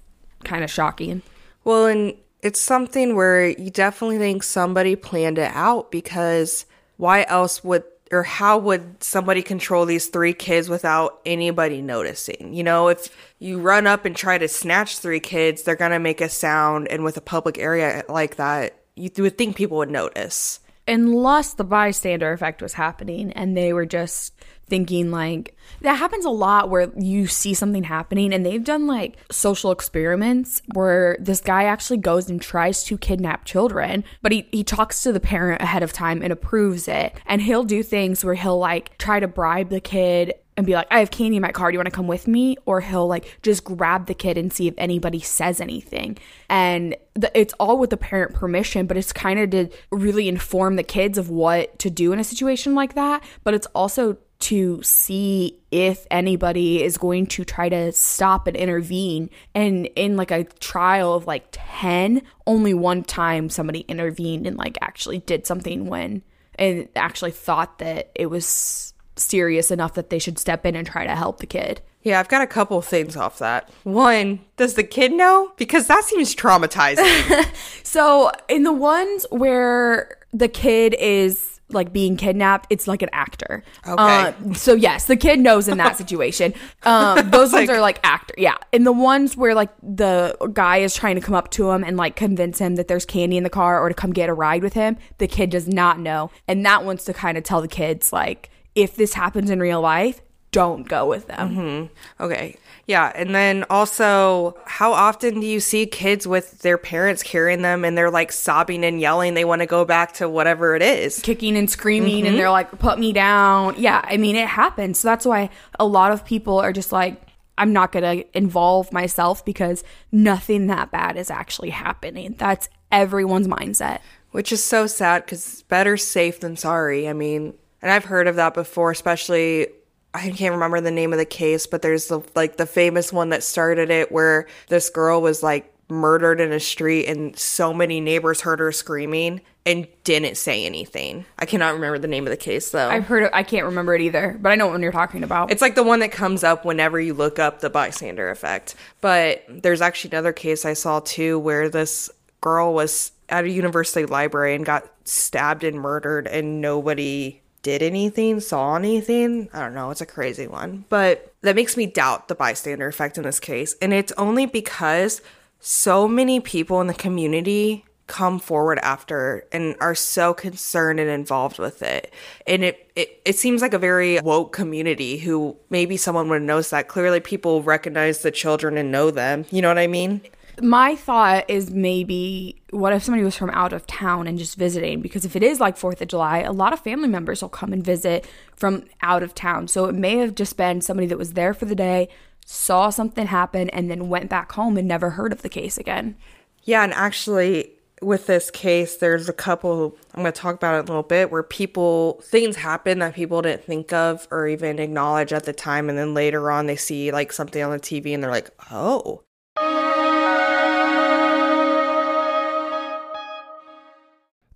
kind 0.44 0.64
of 0.64 0.72
shocking. 0.72 1.22
Well 1.66 1.86
and 1.86 2.16
it's 2.42 2.60
something 2.60 3.16
where 3.16 3.48
you 3.48 3.70
definitely 3.70 4.18
think 4.18 4.42
somebody 4.42 4.96
planned 4.96 5.38
it 5.38 5.52
out 5.54 5.92
because 5.92 6.66
why 6.98 7.26
else 7.30 7.64
would 7.64 7.84
or 8.12 8.24
how 8.24 8.58
would 8.58 9.04
somebody 9.04 9.42
control 9.42 9.86
these 9.86 10.08
three 10.08 10.34
kids 10.34 10.70
without 10.70 11.20
anybody 11.26 11.82
noticing? 11.82 12.54
You 12.54 12.64
know, 12.64 12.88
if 12.88 13.16
you 13.40 13.60
run 13.60 13.88
up 13.88 14.06
and 14.06 14.16
try 14.16 14.38
to 14.38 14.48
snatch 14.48 14.98
three 14.98 15.20
kids, 15.20 15.64
they're 15.64 15.76
going 15.76 15.92
to 15.92 16.00
make 16.00 16.22
a 16.22 16.30
sound. 16.30 16.88
And 16.88 17.04
with 17.04 17.18
a 17.18 17.22
public 17.22 17.58
area 17.58 18.04
like 18.10 18.38
that, 18.38 18.80
you 18.96 19.12
would 19.20 19.38
think 19.38 19.56
people 19.56 19.78
would 19.78 19.92
notice. 19.92 20.60
Unless 20.90 21.54
the 21.54 21.64
bystander 21.64 22.34
effect 22.34 22.62
was 22.62 22.74
happening 22.74 23.32
and 23.34 23.56
they 23.56 23.74
were 23.74 23.86
just 23.86 24.34
thinking 24.68 25.12
like 25.12 25.56
that 25.82 25.96
happens 25.96 26.26
a 26.26 26.30
lot 26.30 26.70
where 26.70 26.92
you 26.98 27.28
see 27.28 27.54
something 27.54 27.84
happening 27.84 28.34
and 28.34 28.46
they've 28.46 28.64
done 28.64 28.86
like 28.88 29.18
social 29.32 29.72
experiments 29.72 30.62
where 30.74 31.18
this 31.20 31.42
guy 31.42 31.64
actually 31.64 31.98
goes 31.98 32.30
and 32.30 32.42
tries 32.42 32.84
to 32.84 32.98
kidnap 32.98 33.46
children 33.46 34.04
but 34.22 34.32
he, 34.32 34.48
he 34.52 34.64
talks 34.64 35.02
to 35.04 35.12
the 35.12 35.20
parent 35.20 35.62
ahead 35.62 35.84
of 35.84 35.94
time 35.94 36.22
and 36.22 36.32
approves 36.32 36.88
it. 36.88 37.14
And 37.26 37.42
he'll 37.42 37.64
do 37.64 37.84
things 37.84 38.24
where 38.24 38.36
he'll 38.36 38.60
like 38.60 38.98
try 38.98 39.20
to 39.20 39.28
bribe 39.28 39.70
the 39.70 39.82
kid 39.82 40.34
and 40.60 40.66
be 40.66 40.74
like, 40.74 40.88
I 40.92 41.00
have 41.00 41.10
candy 41.10 41.38
in 41.38 41.42
my 41.42 41.54
car. 41.54 41.72
Do 41.72 41.76
you 41.76 41.80
want 41.80 41.86
to 41.86 41.92
come 41.92 42.08
with 42.08 42.28
me? 42.28 42.58
Or 42.66 42.82
he'll 42.82 43.08
like 43.08 43.40
just 43.42 43.64
grab 43.64 44.08
the 44.08 44.14
kid 44.14 44.38
and 44.38 44.52
see 44.52 44.68
if 44.68 44.74
anybody 44.78 45.22
says 45.22 45.62
anything. 45.62 46.18
And 46.50 46.98
the, 47.14 47.32
it's 47.34 47.54
all 47.62 47.78
with 47.78 47.92
the 47.92 47.98
parent 47.98 48.34
permission, 48.34 48.86
but 48.86 48.98
it's 48.98 49.14
kind 49.14 49.40
of 49.40 49.50
to 49.52 49.70
really 49.90 50.28
inform 50.28 50.76
the 50.76 50.84
kids 50.84 51.18
of 51.18 51.30
what 51.30 51.80
to 51.80 51.90
do 51.90 52.12
in 52.12 52.20
a 52.20 52.26
situation 52.26 52.76
like 52.76 52.96
that. 52.96 53.24
But 53.46 53.54
it's 53.54 53.68
also 53.68 54.18
to 54.40 54.84
see 54.84 55.58
if 55.72 56.06
anybody 56.12 56.84
is 56.84 56.98
going 56.98 57.28
to 57.28 57.46
try 57.46 57.70
to 57.70 57.94
stop 57.94 58.46
and 58.46 58.58
intervene. 58.58 59.30
And 59.56 59.86
in 59.96 60.18
like 60.18 60.32
a 60.32 60.44
trial 60.44 61.14
of 61.14 61.26
like 61.26 61.48
10, 61.54 62.22
only 62.46 62.74
one 62.74 63.06
time 63.06 63.50
somebody 63.50 63.86
intervened 63.88 64.46
and 64.46 64.58
like 64.58 64.78
actually 64.82 65.20
did 65.20 65.48
something 65.48 65.86
when 65.86 66.22
and 66.56 66.90
actually 66.98 67.32
thought 67.32 67.80
that 67.80 68.12
it 68.14 68.26
was 68.26 68.94
serious 69.20 69.72
enough 69.72 69.94
that 69.94 70.10
they 70.10 70.20
should 70.20 70.40
step 70.40 70.66
in 70.66 70.76
and 70.76 70.88
try 70.88 71.06
to 71.06 71.16
help 71.16 71.40
the 71.40 71.46
kid. 71.46 71.82
Yeah, 72.04 72.20
I've 72.20 72.30
got 72.30 72.42
a 72.42 72.48
couple 72.48 72.82
things 72.82 73.18
off 73.18 73.40
that. 73.40 73.70
One, 73.84 74.40
does 74.56 74.76
the 74.76 74.84
kid 74.84 75.12
know? 75.12 75.52
Because 75.58 75.88
that 75.88 76.04
seems 76.06 76.36
traumatizing. 76.36 77.46
So 77.84 78.32
in 78.48 78.64
the 78.64 78.72
ones 78.74 79.26
where 79.32 80.18
the 80.32 80.48
kid 80.48 80.96
is 81.00 81.60
like 81.70 81.92
being 81.92 82.18
kidnapped, 82.18 82.68
it's 82.70 82.88
like 82.88 83.02
an 83.02 83.10
actor. 83.12 83.64
Okay. 83.88 83.96
Uh, 83.98 84.54
so 84.54 84.74
yes, 84.74 85.06
the 85.06 85.16
kid 85.16 85.40
knows 85.40 85.68
in 85.68 85.78
that 85.80 85.98
situation. 86.04 86.54
Um, 86.84 87.30
those 87.32 87.52
ones 87.52 87.70
are 87.70 87.82
like 87.82 88.00
actor. 88.04 88.36
Yeah. 88.38 88.58
In 88.72 88.84
the 88.84 88.92
ones 88.92 89.36
where 89.36 89.56
like 89.56 89.70
the 89.82 90.36
guy 90.54 90.78
is 90.78 90.96
trying 90.96 91.16
to 91.16 91.22
come 91.22 91.36
up 91.36 91.50
to 91.52 91.72
him 91.72 91.84
and 91.84 91.98
like 91.98 92.16
convince 92.16 92.60
him 92.60 92.76
that 92.76 92.88
there's 92.88 93.06
candy 93.06 93.38
in 93.38 93.44
the 93.44 93.50
car 93.50 93.80
or 93.82 93.90
to 93.90 93.96
come 93.96 94.14
get 94.14 94.30
a 94.30 94.34
ride 94.34 94.62
with 94.62 94.74
him, 94.74 94.98
the 95.18 95.28
kid 95.28 95.50
does 95.50 95.68
not 95.68 96.00
know. 96.00 96.30
And 96.48 96.66
that 96.66 96.86
one's 96.86 97.06
to 97.06 97.14
kind 97.14 97.38
of 97.38 97.44
tell 97.44 97.62
the 97.62 97.68
kids 97.68 98.14
like, 98.14 98.50
if 98.76 98.96
this 98.96 99.14
happens 99.14 99.50
in 99.50 99.60
real 99.60 99.82
life, 99.82 100.22
don't 100.52 100.88
go 100.88 101.08
with 101.08 101.28
them. 101.28 101.56
Mm-hmm. 101.56 102.24
okay. 102.24 102.56
Yeah. 102.88 103.12
And 103.14 103.36
then 103.36 103.66
also, 103.70 104.58
how 104.66 104.94
often 104.94 105.42
do 105.42 105.46
you 105.46 105.60
see 105.60 105.86
kids 105.86 106.26
with 106.26 106.60
their 106.62 106.80
parents 106.80 107.22
carrying 107.22 107.62
them 107.62 107.86
and 107.86 107.96
they're 107.96 108.10
like 108.10 108.32
sobbing 108.32 108.84
and 108.84 109.00
yelling 109.00 109.36
they 109.36 109.46
want 109.46 109.62
to 109.62 109.68
go 109.68 109.86
back 109.86 110.14
to 110.14 110.28
whatever 110.28 110.76
it 110.76 110.82
is? 110.82 111.20
kicking 111.20 111.56
and 111.56 111.70
screaming 111.70 112.22
and 112.22 112.30
mm-hmm. 112.30 112.38
they're 112.38 112.50
like 112.50 112.80
put 112.80 112.98
me 112.98 113.14
down 113.14 113.76
yeah 113.78 114.02
i 114.06 114.18
mean 114.18 114.36
it 114.36 114.48
happens 114.48 115.00
so 115.00 115.08
that's 115.08 115.26
why 115.26 115.50
a 115.80 115.86
lot 115.86 116.12
of 116.12 116.26
people 116.26 116.58
are 116.58 116.74
just 116.74 116.92
like 116.92 117.22
i'm 117.58 117.72
not 117.72 117.92
going 117.92 118.04
to 118.04 118.38
involve 118.38 118.92
myself 118.92 119.46
because 119.46 119.84
nothing 120.12 120.68
that 120.68 120.92
bad 120.92 121.18
is 121.18 121.30
actually 121.30 121.70
happening 121.70 122.34
that's 122.38 122.70
everyone's 122.92 123.48
mindset 123.48 124.00
Which 124.32 124.52
is 124.52 124.64
so 124.64 124.86
sad 124.86 125.26
because 125.26 125.64
better 125.64 125.98
safe 125.98 126.40
than 126.40 126.56
sorry. 126.56 127.10
I 127.10 127.14
mean, 127.14 127.56
and 127.82 127.92
I've 127.92 128.06
heard 128.06 128.28
of 128.28 128.36
that 128.38 128.54
before, 128.54 128.92
especially 128.92 129.68
I 130.14 130.32
can't 130.32 130.54
remember 130.54 130.82
the 130.82 130.92
name 130.92 131.14
of 131.14 131.20
the 131.20 131.26
case, 131.26 131.68
but 131.68 131.82
there's 131.82 132.08
the 132.08 132.22
like 132.36 132.58
the 132.58 132.66
famous 132.66 133.14
one 133.14 133.30
that 133.30 133.44
started 133.44 133.90
it 133.92 134.12
where 134.12 134.48
this 134.68 134.90
girl 134.90 135.22
was 135.22 135.44
like 135.44 135.74
murdered 135.92 136.40
in 136.40 136.52
a 136.52 136.60
street 136.60 137.08
and 137.08 137.38
so 137.38 137.74
many 137.74 138.00
neighbors 138.00 138.42
heard 138.42 138.60
her 138.60 138.72
screaming 138.72 139.42
and 139.66 139.88
didn't 140.04 140.38
say 140.38 140.64
anything. 140.66 141.26
I 141.40 141.46
cannot 141.48 141.74
remember 141.74 141.98
the 141.98 142.08
name 142.08 142.28
of 142.28 142.32
the 142.32 142.38
case 142.38 142.70
though. 142.70 142.88
i've 142.90 143.08
heard 143.08 143.24
it 143.24 143.32
i 143.34 143.42
can't 143.42 143.66
remember 143.66 143.96
it 143.96 144.02
either 144.02 144.38
but 144.40 144.52
i 144.52 144.56
know 144.56 144.68
what 144.68 144.80
you're 144.82 144.92
talking 144.92 145.24
about 145.24 145.52
It's 145.52 145.64
like 145.64 145.74
the 145.74 145.84
one 145.84 146.00
that 146.00 146.12
comes 146.12 146.44
up 146.44 146.64
whenever 146.64 147.00
you 147.00 147.16
look 147.16 147.40
up 147.40 147.62
the 147.62 147.72
bystander 147.72 148.30
effect. 148.30 148.76
But 149.02 149.44
there's 149.50 149.82
actually 149.82 150.12
another 150.12 150.32
case 150.32 150.64
I 150.64 150.74
saw 150.74 151.00
too 151.00 151.40
where 151.40 151.70
this 151.70 152.10
girl 152.42 152.74
was 152.74 153.12
at 153.28 153.46
a 153.46 153.50
university 153.50 154.06
library 154.06 154.54
and 154.54 154.64
got 154.66 154.86
stabbed 155.06 155.64
and 155.64 155.80
murdered 155.80 156.28
and 156.28 156.62
nobody 156.62 157.42
did 157.62 157.82
anything, 157.82 158.40
saw 158.40 158.76
anything. 158.76 159.50
I 159.54 159.60
don't 159.60 159.74
know, 159.74 159.92
it's 159.92 160.02
a 160.02 160.06
crazy 160.06 160.48
one. 160.48 160.86
But 160.90 161.34
that 161.42 161.56
makes 161.56 161.76
me 161.78 161.86
doubt 161.86 162.28
the 162.28 162.36
bystander 162.36 162.88
effect 162.88 163.18
in 163.18 163.24
this 163.24 163.40
case. 163.40 163.76
And 163.82 163.94
it's 163.94 164.12
only 164.14 164.46
because 164.46 165.22
so 165.60 166.08
many 166.08 166.40
people 166.40 166.80
in 166.82 166.88
the 166.88 166.94
community 166.94 167.86
come 168.08 168.40
forward 168.40 168.80
after 168.80 169.46
and 169.52 169.76
are 169.80 169.94
so 169.94 170.34
concerned 170.34 171.00
and 171.00 171.10
involved 171.10 171.60
with 171.60 171.84
it. 171.84 172.12
And 172.48 172.64
it, 172.64 172.92
it, 172.96 173.22
it 173.24 173.36
seems 173.38 173.62
like 173.62 173.74
a 173.74 173.80
very 173.80 174.20
woke 174.20 174.52
community 174.52 175.18
who 175.18 175.56
maybe 175.70 175.96
someone 175.96 176.28
would 176.30 176.42
notice 176.42 176.72
that. 176.72 176.88
Clearly, 176.88 177.20
people 177.20 177.62
recognize 177.62 178.20
the 178.20 178.32
children 178.32 178.78
and 178.78 178.92
know 178.92 179.12
them. 179.12 179.46
You 179.52 179.62
know 179.62 179.68
what 179.68 179.78
I 179.78 179.88
mean? 179.88 180.22
My 180.62 180.96
thought 180.96 181.50
is 181.50 181.72
maybe 181.72 182.62
what 182.72 182.94
if 182.94 183.04
somebody 183.04 183.24
was 183.24 183.36
from 183.36 183.50
out 183.52 183.74
of 183.74 183.86
town 183.88 184.28
and 184.28 184.38
just 184.38 184.58
visiting 184.58 185.02
because 185.02 185.26
if 185.26 185.36
it 185.36 185.44
is 185.44 185.60
like 185.60 185.78
fourth 185.78 186.02
of 186.02 186.08
july 186.08 186.40
a 186.40 186.52
lot 186.52 186.74
of 186.74 186.80
family 186.80 187.08
members 187.08 187.42
will 187.42 187.50
come 187.50 187.74
and 187.74 187.84
visit 187.84 188.28
from 188.56 188.84
out 189.02 189.24
of 189.24 189.34
town 189.36 189.68
so 189.68 189.86
it 189.86 189.96
may 189.96 190.18
have 190.18 190.36
just 190.36 190.58
been 190.58 190.82
somebody 190.82 191.08
that 191.08 191.18
was 191.18 191.34
there 191.34 191.54
for 191.54 191.66
the 191.66 191.76
day 191.76 192.08
saw 192.46 192.90
something 192.90 193.28
happen 193.28 193.70
and 193.70 193.90
then 193.90 194.10
went 194.10 194.30
back 194.30 194.52
home 194.54 194.78
and 194.78 194.88
never 194.88 195.12
heard 195.12 195.32
of 195.32 195.42
the 195.42 195.50
case 195.50 195.78
again 195.78 196.16
Yeah, 196.64 196.84
and 196.84 196.94
actually, 196.94 197.72
with 198.02 198.28
this 198.28 198.52
case, 198.52 198.98
there's 198.98 199.28
a 199.30 199.34
couple, 199.34 199.98
I'm 200.14 200.22
going 200.22 200.32
to 200.32 200.40
talk 200.40 200.56
about 200.56 200.76
it 200.76 200.80
in 200.80 200.84
a 200.86 200.88
little 200.88 201.04
bit, 201.04 201.32
where 201.32 201.44
people, 201.44 202.22
things 202.24 202.56
happen 202.56 203.00
that 203.00 203.16
people 203.16 203.42
didn't 203.42 203.64
think 203.64 203.92
of 203.92 204.28
or 204.32 204.48
even 204.48 204.80
acknowledge 204.80 205.34
at 205.34 205.46
the 205.46 205.54
time. 205.54 205.90
And 205.90 205.98
then 205.98 206.14
later 206.14 206.52
on, 206.52 206.68
they 206.68 206.76
see 206.76 207.12
like 207.12 207.32
something 207.32 207.64
on 207.64 207.72
the 207.72 207.80
TV 207.80 208.14
and 208.14 208.24
they're 208.24 208.32
like, 208.32 208.52
oh. 208.72 209.24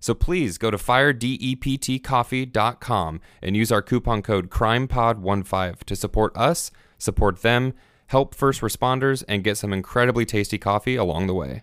So 0.00 0.14
please 0.14 0.58
go 0.58 0.70
to 0.70 0.76
firedeptcoffee.com 0.76 3.20
and 3.42 3.56
use 3.56 3.72
our 3.72 3.82
coupon 3.82 4.22
code 4.22 4.50
CrimePod15 4.50 5.84
to 5.84 5.96
support 5.96 6.36
us, 6.36 6.70
support 6.98 7.42
them, 7.42 7.74
help 8.06 8.32
first 8.34 8.60
responders, 8.60 9.24
and 9.28 9.44
get 9.44 9.56
some 9.56 9.72
incredibly 9.72 10.24
tasty 10.24 10.58
coffee 10.58 10.96
along 10.96 11.26
the 11.26 11.34
way. 11.34 11.62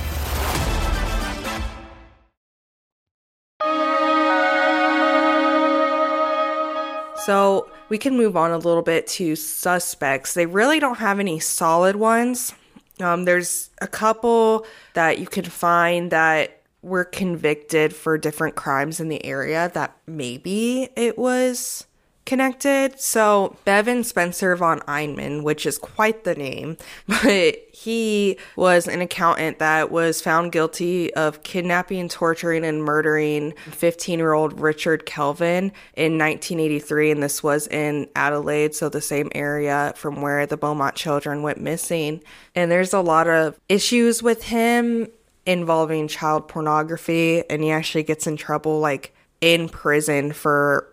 So 7.25 7.69
we 7.89 7.97
can 7.99 8.17
move 8.17 8.35
on 8.35 8.51
a 8.51 8.57
little 8.57 8.81
bit 8.81 9.05
to 9.07 9.35
suspects. 9.35 10.33
They 10.33 10.47
really 10.47 10.79
don't 10.79 10.97
have 10.97 11.19
any 11.19 11.39
solid 11.39 11.95
ones. 11.95 12.53
Um, 12.99 13.25
there's 13.25 13.69
a 13.79 13.87
couple 13.87 14.65
that 14.93 15.19
you 15.19 15.27
can 15.27 15.45
find 15.45 16.11
that 16.11 16.61
were 16.81 17.05
convicted 17.05 17.93
for 17.93 18.17
different 18.17 18.55
crimes 18.55 18.99
in 18.99 19.07
the 19.07 19.23
area 19.23 19.69
that 19.75 19.95
maybe 20.07 20.89
it 20.95 21.17
was 21.17 21.85
connected. 22.31 22.97
So 22.97 23.57
Bevan 23.65 24.05
Spencer 24.05 24.55
von 24.55 24.81
Einem, 24.87 25.43
which 25.43 25.65
is 25.65 25.77
quite 25.77 26.23
the 26.23 26.33
name, 26.33 26.77
but 27.07 27.57
he 27.73 28.37
was 28.55 28.87
an 28.87 29.01
accountant 29.01 29.59
that 29.59 29.91
was 29.91 30.21
found 30.21 30.53
guilty 30.53 31.13
of 31.13 31.43
kidnapping, 31.43 32.07
torturing, 32.07 32.63
and 32.63 32.85
murdering 32.85 33.53
15 33.71 34.17
year 34.17 34.31
old 34.31 34.61
Richard 34.61 35.05
Kelvin 35.05 35.73
in 35.93 36.17
1983. 36.17 37.11
And 37.11 37.21
this 37.21 37.43
was 37.43 37.67
in 37.67 38.07
Adelaide, 38.15 38.75
so 38.75 38.87
the 38.87 39.01
same 39.01 39.29
area 39.35 39.91
from 39.97 40.21
where 40.21 40.45
the 40.45 40.55
Beaumont 40.55 40.95
children 40.95 41.43
went 41.43 41.59
missing. 41.59 42.23
And 42.55 42.71
there's 42.71 42.93
a 42.93 43.01
lot 43.01 43.27
of 43.27 43.59
issues 43.67 44.23
with 44.23 44.43
him 44.43 45.09
involving 45.45 46.07
child 46.07 46.47
pornography, 46.47 47.43
and 47.49 47.61
he 47.61 47.71
actually 47.71 48.03
gets 48.03 48.25
in 48.25 48.37
trouble 48.37 48.79
like 48.79 49.13
in 49.41 49.67
prison 49.67 50.31
for 50.31 50.90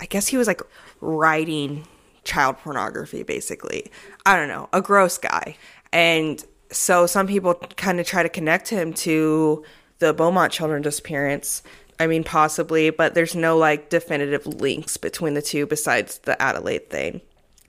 I 0.00 0.06
guess 0.06 0.28
he 0.28 0.36
was 0.36 0.46
like 0.46 0.60
writing 1.00 1.86
child 2.24 2.56
pornography, 2.58 3.22
basically. 3.22 3.90
I 4.26 4.36
don't 4.36 4.48
know, 4.48 4.68
a 4.72 4.80
gross 4.80 5.18
guy. 5.18 5.56
And 5.92 6.44
so 6.70 7.06
some 7.06 7.26
people 7.26 7.54
kind 7.76 8.00
of 8.00 8.06
try 8.06 8.22
to 8.22 8.28
connect 8.28 8.68
him 8.68 8.92
to 8.94 9.64
the 9.98 10.12
Beaumont 10.12 10.52
children 10.52 10.82
disappearance. 10.82 11.62
I 12.00 12.06
mean, 12.06 12.24
possibly, 12.24 12.90
but 12.90 13.14
there's 13.14 13.34
no 13.34 13.56
like 13.56 13.88
definitive 13.90 14.46
links 14.46 14.96
between 14.96 15.34
the 15.34 15.42
two 15.42 15.66
besides 15.66 16.18
the 16.18 16.40
Adelaide 16.42 16.90
thing. 16.90 17.20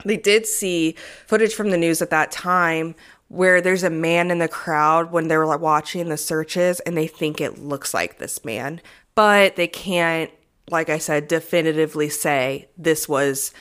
They 0.04 0.16
did 0.16 0.46
see 0.46 0.96
footage 1.26 1.54
from 1.54 1.70
the 1.70 1.78
news 1.78 2.02
at 2.02 2.10
that 2.10 2.32
time 2.32 2.94
where 3.28 3.60
there's 3.60 3.82
a 3.82 3.90
man 3.90 4.30
in 4.30 4.38
the 4.38 4.48
crowd 4.48 5.10
when 5.10 5.28
they 5.28 5.36
were 5.36 5.46
like 5.46 5.60
watching 5.60 6.08
the 6.08 6.16
searches 6.16 6.80
and 6.80 6.96
they 6.96 7.06
think 7.06 7.40
it 7.40 7.58
looks 7.58 7.94
like 7.94 8.18
this 8.18 8.44
man, 8.44 8.80
but 9.14 9.56
they 9.56 9.66
can't 9.66 10.30
like 10.70 10.88
I 10.88 10.98
said, 10.98 11.28
definitively 11.28 12.08
say 12.08 12.68
this 12.76 13.08
was 13.08 13.52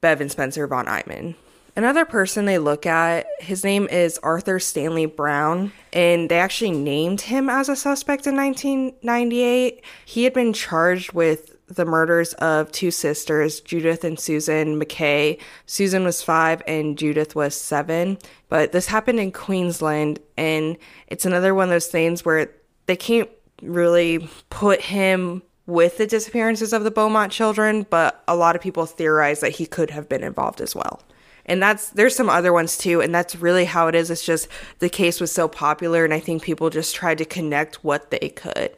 Bevan 0.00 0.28
Spencer 0.28 0.66
von 0.66 0.88
Einem. 0.88 1.34
Another 1.76 2.04
person 2.04 2.44
they 2.44 2.58
look 2.58 2.86
at, 2.86 3.26
his 3.40 3.64
name 3.64 3.88
is 3.88 4.18
Arthur 4.18 4.60
Stanley 4.60 5.06
Brown, 5.06 5.72
and 5.92 6.30
they 6.30 6.38
actually 6.38 6.70
named 6.70 7.22
him 7.22 7.50
as 7.50 7.68
a 7.68 7.74
suspect 7.74 8.28
in 8.28 8.36
1998. 8.36 9.82
He 10.04 10.22
had 10.22 10.32
been 10.32 10.52
charged 10.52 11.12
with 11.12 11.50
the 11.66 11.84
murders 11.84 12.32
of 12.34 12.70
two 12.70 12.92
sisters, 12.92 13.60
Judith 13.60 14.04
and 14.04 14.20
Susan 14.20 14.80
McKay. 14.80 15.40
Susan 15.66 16.04
was 16.04 16.22
five 16.22 16.62
and 16.66 16.96
Judith 16.96 17.34
was 17.34 17.56
seven. 17.56 18.18
But 18.48 18.72
this 18.72 18.86
happened 18.86 19.18
in 19.18 19.32
Queensland, 19.32 20.20
and 20.36 20.76
it's 21.08 21.24
another 21.24 21.54
one 21.54 21.64
of 21.64 21.70
those 21.70 21.88
things 21.88 22.24
where 22.24 22.52
they 22.86 22.96
can't 22.96 23.30
really 23.62 24.28
put 24.50 24.80
him 24.80 25.42
with 25.66 25.96
the 25.96 26.06
disappearances 26.06 26.72
of 26.72 26.84
the 26.84 26.90
Beaumont 26.90 27.32
children, 27.32 27.86
but 27.88 28.22
a 28.28 28.36
lot 28.36 28.54
of 28.54 28.62
people 28.62 28.86
theorize 28.86 29.40
that 29.40 29.52
he 29.52 29.66
could 29.66 29.90
have 29.90 30.08
been 30.08 30.22
involved 30.22 30.60
as 30.60 30.74
well. 30.74 31.02
And 31.46 31.62
that's 31.62 31.90
there's 31.90 32.16
some 32.16 32.30
other 32.30 32.52
ones 32.52 32.78
too, 32.78 33.00
and 33.00 33.14
that's 33.14 33.36
really 33.36 33.66
how 33.66 33.88
it 33.88 33.94
is. 33.94 34.10
It's 34.10 34.24
just 34.24 34.48
the 34.78 34.88
case 34.88 35.20
was 35.20 35.30
so 35.32 35.46
popular, 35.46 36.04
and 36.04 36.14
I 36.14 36.20
think 36.20 36.42
people 36.42 36.70
just 36.70 36.94
tried 36.94 37.18
to 37.18 37.24
connect 37.24 37.84
what 37.84 38.10
they 38.10 38.30
could. 38.30 38.72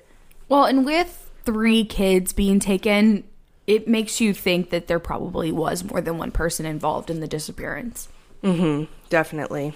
Well, 0.48 0.64
and 0.64 0.84
with 0.84 1.30
three 1.44 1.84
kids 1.84 2.32
being 2.32 2.58
taken, 2.58 3.24
it 3.66 3.86
makes 3.86 4.20
you 4.20 4.34
think 4.34 4.70
that 4.70 4.88
there 4.88 4.98
probably 4.98 5.52
was 5.52 5.84
more 5.84 6.00
than 6.00 6.18
one 6.18 6.32
person 6.32 6.66
involved 6.66 7.08
in 7.08 7.20
the 7.20 7.28
disappearance. 7.28 8.08
Mm-hmm, 8.42 8.92
definitely. 9.08 9.72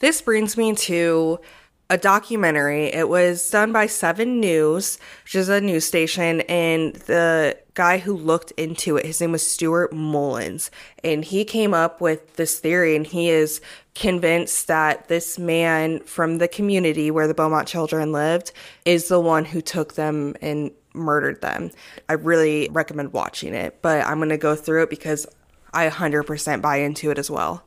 This 0.00 0.20
brings 0.20 0.56
me 0.56 0.74
to 0.74 1.40
a 1.88 1.96
documentary. 1.96 2.86
It 2.86 3.08
was 3.08 3.48
done 3.50 3.72
by 3.72 3.86
Seven 3.86 4.40
News, 4.40 4.98
which 5.24 5.34
is 5.34 5.48
a 5.48 5.60
news 5.60 5.84
station, 5.84 6.40
and 6.42 6.94
the 6.94 7.56
guy 7.74 7.98
who 7.98 8.16
looked 8.16 8.50
into 8.52 8.96
it, 8.96 9.06
his 9.06 9.20
name 9.20 9.32
was 9.32 9.46
Stuart 9.46 9.92
Mullins, 9.92 10.70
and 11.04 11.24
he 11.24 11.44
came 11.44 11.74
up 11.74 12.00
with 12.00 12.34
this 12.36 12.58
theory, 12.58 12.96
and 12.96 13.06
he 13.06 13.30
is 13.30 13.60
convinced 13.94 14.66
that 14.66 15.08
this 15.08 15.38
man 15.38 16.00
from 16.00 16.38
the 16.38 16.48
community 16.48 17.10
where 17.10 17.28
the 17.28 17.34
Beaumont 17.34 17.68
children 17.68 18.12
lived 18.12 18.52
is 18.84 19.08
the 19.08 19.20
one 19.20 19.44
who 19.44 19.60
took 19.60 19.94
them 19.94 20.34
and 20.40 20.70
murdered 20.92 21.40
them. 21.40 21.70
I 22.08 22.14
really 22.14 22.68
recommend 22.72 23.12
watching 23.12 23.54
it, 23.54 23.80
but 23.80 24.04
I'm 24.04 24.18
going 24.18 24.30
to 24.30 24.38
go 24.38 24.56
through 24.56 24.84
it 24.84 24.90
because 24.90 25.26
I 25.72 25.88
100% 25.88 26.62
buy 26.62 26.78
into 26.78 27.10
it 27.10 27.18
as 27.18 27.30
well. 27.30 27.62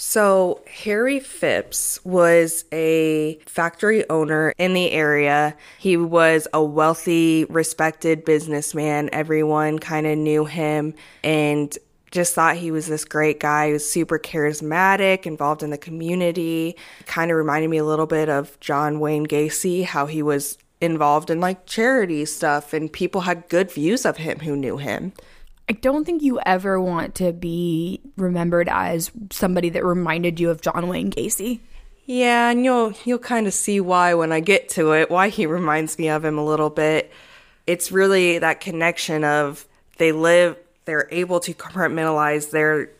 So, 0.00 0.62
Harry 0.68 1.18
Phipps 1.18 1.98
was 2.04 2.64
a 2.72 3.40
factory 3.46 4.08
owner 4.08 4.52
in 4.56 4.72
the 4.72 4.92
area. 4.92 5.56
He 5.76 5.96
was 5.96 6.46
a 6.54 6.62
wealthy, 6.62 7.46
respected 7.46 8.24
businessman. 8.24 9.10
Everyone 9.12 9.80
kind 9.80 10.06
of 10.06 10.16
knew 10.16 10.44
him 10.44 10.94
and 11.24 11.76
just 12.12 12.32
thought 12.32 12.56
he 12.56 12.70
was 12.70 12.86
this 12.86 13.04
great 13.04 13.40
guy. 13.40 13.66
He 13.66 13.72
was 13.72 13.90
super 13.90 14.20
charismatic, 14.20 15.26
involved 15.26 15.64
in 15.64 15.70
the 15.70 15.76
community. 15.78 16.76
Kind 17.06 17.32
of 17.32 17.36
reminded 17.36 17.68
me 17.68 17.78
a 17.78 17.84
little 17.84 18.06
bit 18.06 18.28
of 18.28 18.58
John 18.60 19.00
Wayne 19.00 19.26
Gacy, 19.26 19.84
how 19.84 20.06
he 20.06 20.22
was 20.22 20.58
involved 20.80 21.28
in 21.28 21.40
like 21.40 21.66
charity 21.66 22.24
stuff 22.24 22.72
and 22.72 22.92
people 22.92 23.22
had 23.22 23.48
good 23.48 23.68
views 23.68 24.06
of 24.06 24.18
him 24.18 24.38
who 24.38 24.54
knew 24.54 24.76
him. 24.76 25.12
I 25.68 25.72
don't 25.74 26.04
think 26.04 26.22
you 26.22 26.40
ever 26.46 26.80
want 26.80 27.14
to 27.16 27.32
be 27.32 28.00
remembered 28.16 28.68
as 28.70 29.10
somebody 29.30 29.68
that 29.70 29.84
reminded 29.84 30.40
you 30.40 30.50
of 30.50 30.62
John 30.62 30.88
Wayne 30.88 31.10
Gacy. 31.10 31.60
Yeah, 32.06 32.50
and 32.50 32.64
you'll 32.64 32.94
you'll 33.04 33.18
kind 33.18 33.46
of 33.46 33.52
see 33.52 33.80
why 33.80 34.14
when 34.14 34.32
I 34.32 34.40
get 34.40 34.70
to 34.70 34.92
it, 34.92 35.10
why 35.10 35.28
he 35.28 35.44
reminds 35.44 35.98
me 35.98 36.08
of 36.08 36.24
him 36.24 36.38
a 36.38 36.44
little 36.44 36.70
bit. 36.70 37.12
It's 37.66 37.92
really 37.92 38.38
that 38.38 38.60
connection 38.60 39.24
of 39.24 39.66
they 39.98 40.12
live, 40.12 40.56
they're 40.86 41.08
able 41.10 41.38
to 41.40 41.52
compartmentalize 41.52 42.50
their 42.50 42.90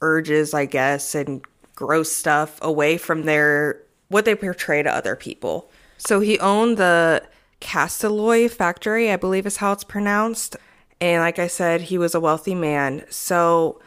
urges, 0.00 0.52
I 0.52 0.64
guess, 0.64 1.14
and 1.14 1.44
gross 1.76 2.10
stuff 2.10 2.58
away 2.60 2.98
from 2.98 3.22
their 3.22 3.80
what 4.08 4.24
they 4.24 4.34
portray 4.34 4.82
to 4.82 4.92
other 4.92 5.14
people. 5.14 5.70
So 5.98 6.18
he 6.18 6.38
owned 6.40 6.76
the 6.76 7.22
Castalloy 7.60 8.50
factory, 8.50 9.12
I 9.12 9.16
believe 9.16 9.46
is 9.46 9.58
how 9.58 9.72
it's 9.72 9.84
pronounced. 9.84 10.56
And 11.00 11.20
like 11.20 11.38
I 11.38 11.46
said, 11.46 11.82
he 11.82 11.98
was 11.98 12.14
a 12.14 12.20
wealthy 12.20 12.54
man. 12.54 13.04
So 13.10 13.80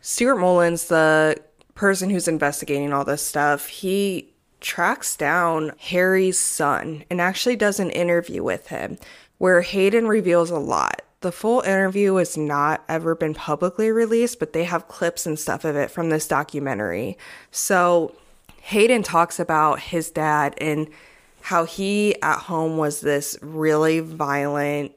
Stuart 0.00 0.36
Mullins, 0.36 0.86
the 0.86 1.36
person 1.74 2.10
who's 2.10 2.28
investigating 2.28 2.92
all 2.92 3.04
this 3.04 3.24
stuff, 3.24 3.68
he 3.68 4.32
tracks 4.60 5.16
down 5.16 5.72
Harry's 5.78 6.38
son 6.38 7.04
and 7.10 7.20
actually 7.20 7.56
does 7.56 7.80
an 7.80 7.90
interview 7.90 8.42
with 8.42 8.68
him 8.68 8.98
where 9.38 9.62
Hayden 9.62 10.06
reveals 10.06 10.50
a 10.50 10.58
lot. 10.58 11.02
The 11.20 11.32
full 11.32 11.60
interview 11.60 12.14
has 12.16 12.36
not 12.36 12.82
ever 12.88 13.14
been 13.14 13.34
publicly 13.34 13.90
released, 13.90 14.38
but 14.38 14.52
they 14.52 14.64
have 14.64 14.88
clips 14.88 15.26
and 15.26 15.38
stuff 15.38 15.64
of 15.64 15.76
it 15.76 15.90
from 15.90 16.10
this 16.10 16.26
documentary. 16.26 17.16
So 17.50 18.14
Hayden 18.62 19.02
talks 19.02 19.38
about 19.38 19.80
his 19.80 20.10
dad 20.10 20.54
and 20.58 20.88
how 21.42 21.64
he 21.64 22.20
at 22.22 22.38
home 22.38 22.76
was 22.76 23.00
this 23.00 23.38
really 23.42 24.00
violent, 24.00 24.92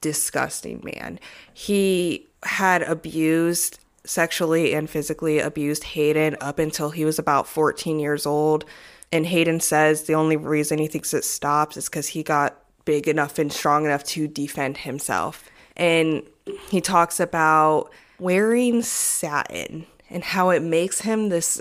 disgusting 0.00 0.80
man. 0.84 1.18
He 1.52 2.26
had 2.42 2.82
abused 2.82 3.78
sexually 4.04 4.74
and 4.74 4.88
physically 4.88 5.38
abused 5.38 5.84
Hayden 5.84 6.36
up 6.40 6.58
until 6.58 6.90
he 6.90 7.04
was 7.04 7.18
about 7.18 7.46
14 7.46 7.98
years 7.98 8.26
old. 8.26 8.64
And 9.12 9.26
Hayden 9.26 9.60
says 9.60 10.04
the 10.04 10.14
only 10.14 10.36
reason 10.36 10.78
he 10.78 10.86
thinks 10.86 11.12
it 11.12 11.24
stops 11.24 11.76
is 11.76 11.88
because 11.88 12.08
he 12.08 12.22
got 12.22 12.56
big 12.84 13.08
enough 13.08 13.38
and 13.38 13.52
strong 13.52 13.84
enough 13.84 14.04
to 14.04 14.26
defend 14.26 14.78
himself. 14.78 15.50
And 15.76 16.22
he 16.70 16.80
talks 16.80 17.20
about 17.20 17.90
wearing 18.18 18.82
satin 18.82 19.86
and 20.08 20.24
how 20.24 20.50
it 20.50 20.62
makes 20.62 21.00
him 21.00 21.28
this 21.28 21.60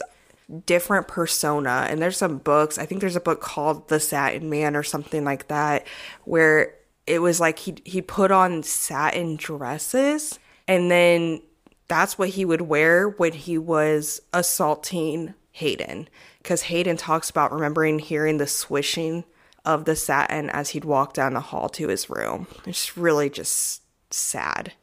different 0.66 1.08
persona. 1.08 1.88
And 1.90 2.02
there's 2.02 2.18
some 2.18 2.38
books, 2.40 2.78
I 2.78 2.86
think 2.86 3.02
there's 3.02 3.16
a 3.16 3.22
book 3.22 3.42
called 3.42 3.88
The 3.90 4.00
Satin 4.00 4.50
Man 4.50 4.76
or 4.76 4.84
something 4.84 5.24
like 5.24 5.48
that, 5.48 5.86
where 6.24 6.74
it 7.10 7.22
was 7.22 7.40
like 7.40 7.60
he 7.60 7.76
he 7.84 8.02
put 8.02 8.32
on 8.32 8.64
satin 8.64 9.36
dresses 9.36 10.40
and 10.68 10.92
then 10.92 11.42
that's 11.88 12.20
what 12.20 12.30
he 12.30 12.46
would 12.46 12.62
wear 12.62 13.10
when 13.10 13.34
he 13.34 13.58
was 13.58 14.22
assaulting 14.32 15.34
Hayden 15.54 16.08
because 16.38 16.62
Hayden 16.64 16.96
talks 16.96 17.30
about 17.30 17.52
remembering 17.52 17.98
hearing 17.98 18.38
the 18.38 18.46
swishing 18.46 19.24
of 19.66 19.86
the 19.86 19.96
satin 19.96 20.50
as 20.52 20.70
he'd 20.70 20.86
walk 20.86 21.14
down 21.14 21.34
the 21.34 21.40
hall 21.40 21.68
to 21.70 21.88
his 21.88 22.10
room. 22.10 22.48
It's 22.66 22.96
really 22.96 23.30
just 23.30 23.82
sad 24.12 24.74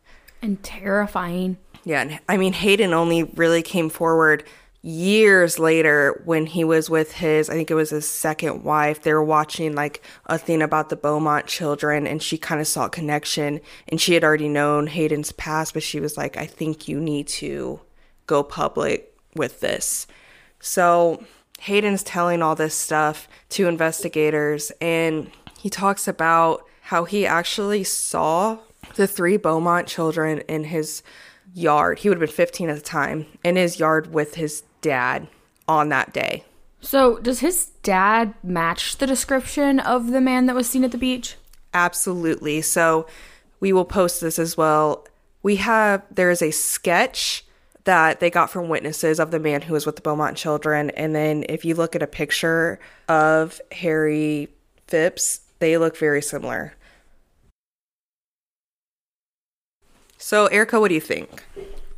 and 0.43 0.62
terrifying. 0.62 1.57
Yeah, 1.85 2.03
and 2.03 2.21
I 2.29 2.37
mean 2.37 2.53
Hayden 2.53 2.93
only 2.93 3.23
really 3.23 3.62
came 3.62 3.89
forward 3.89 4.43
years 4.83 5.59
later 5.59 6.23
when 6.25 6.47
he 6.47 6.62
was 6.62 6.89
with 6.89 7.12
his 7.12 7.51
i 7.51 7.55
think 7.55 7.71
it 7.71 7.75
was 7.75 7.91
his 7.91 8.09
second 8.09 8.62
wife 8.62 9.03
they 9.03 9.12
were 9.12 9.25
watching 9.25 9.75
like 9.75 10.03
a 10.27 10.39
thing 10.39 10.62
about 10.62 10.91
the 10.91 10.97
beaumont 10.97 11.47
children 11.47 12.07
and 12.07 12.23
she 12.23 12.39
kind 12.39 12.61
of 12.61 12.67
saw 12.67 12.87
a 12.87 12.91
connection 12.91 13.61
and 13.89 14.01
she 14.01 14.15
had 14.15 14.23
already 14.23 14.49
known 14.49 14.87
hayden's 14.87 15.33
past 15.33 15.75
but 15.75 15.83
she 15.83 15.99
was 15.99 16.17
like 16.17 16.37
i 16.37 16.47
think 16.47 16.87
you 16.87 17.01
need 17.01 17.27
to 17.27 17.81
go 18.27 18.43
public 18.43 19.15
with 19.35 19.61
this. 19.61 20.07
So 20.61 21.25
hayden's 21.61 22.03
telling 22.03 22.43
all 22.43 22.55
this 22.55 22.75
stuff 22.75 23.29
to 23.51 23.67
investigators 23.67 24.73
and 24.81 25.31
he 25.59 25.71
talks 25.71 26.07
about 26.07 26.65
how 26.83 27.05
he 27.05 27.27
actually 27.27 27.83
saw 27.83 28.59
the 28.97 29.07
three 29.07 29.37
beaumont 29.37 29.89
children 29.89 30.41
in 30.41 30.65
his 30.65 31.03
yard. 31.57 32.01
He 32.01 32.09
would 32.09 32.19
have 32.19 32.29
been 32.29 32.35
15 32.35 32.69
at 32.69 32.77
the 32.77 32.83
time 32.83 33.27
in 33.42 33.57
his 33.57 33.81
yard 33.81 34.12
with 34.12 34.35
his 34.35 34.62
dad 34.83 35.27
on 35.66 35.88
that 35.88 36.12
day. 36.12 36.45
So, 36.81 37.19
does 37.19 37.40
his 37.40 37.66
dad 37.83 38.35
match 38.42 38.99
the 38.99 39.07
description 39.07 39.81
of 39.81 40.11
the 40.11 40.21
man 40.21 40.47
that 40.47 40.55
was 40.55 40.69
seen 40.69 40.85
at 40.85 40.92
the 40.92 40.99
beach? 40.99 41.37
Absolutely. 41.75 42.61
So, 42.61 43.07
we 43.59 43.73
will 43.73 43.85
post 43.85 44.21
this 44.21 44.38
as 44.38 44.57
well. 44.57 45.07
We 45.42 45.57
have, 45.57 46.03
there 46.11 46.31
is 46.31 46.42
a 46.42 46.51
sketch 46.51 47.45
that 47.85 48.21
they 48.21 48.31
got 48.31 48.51
from 48.51 48.69
witnesses 48.69 49.19
of 49.19 49.31
the 49.31 49.38
man 49.38 49.62
who 49.62 49.73
was 49.73 49.87
with 49.87 49.97
the 49.97 50.03
Beaumont 50.03 50.37
children. 50.37 50.90
And 50.90 51.14
then 51.14 51.45
if 51.49 51.64
you 51.64 51.75
look 51.75 51.97
at 51.97 52.03
a 52.03 52.07
picture 52.07 52.79
of 53.09 53.61
Harry 53.73 54.49
Phipps, 54.88 55.40
they 55.61 55.79
look 55.79 55.97
very 55.97 56.21
similar. 56.21 56.75
So, 60.18 60.46
Erica, 60.46 60.81
what 60.81 60.88
do 60.88 60.94
you 60.94 61.00
think? 61.00 61.44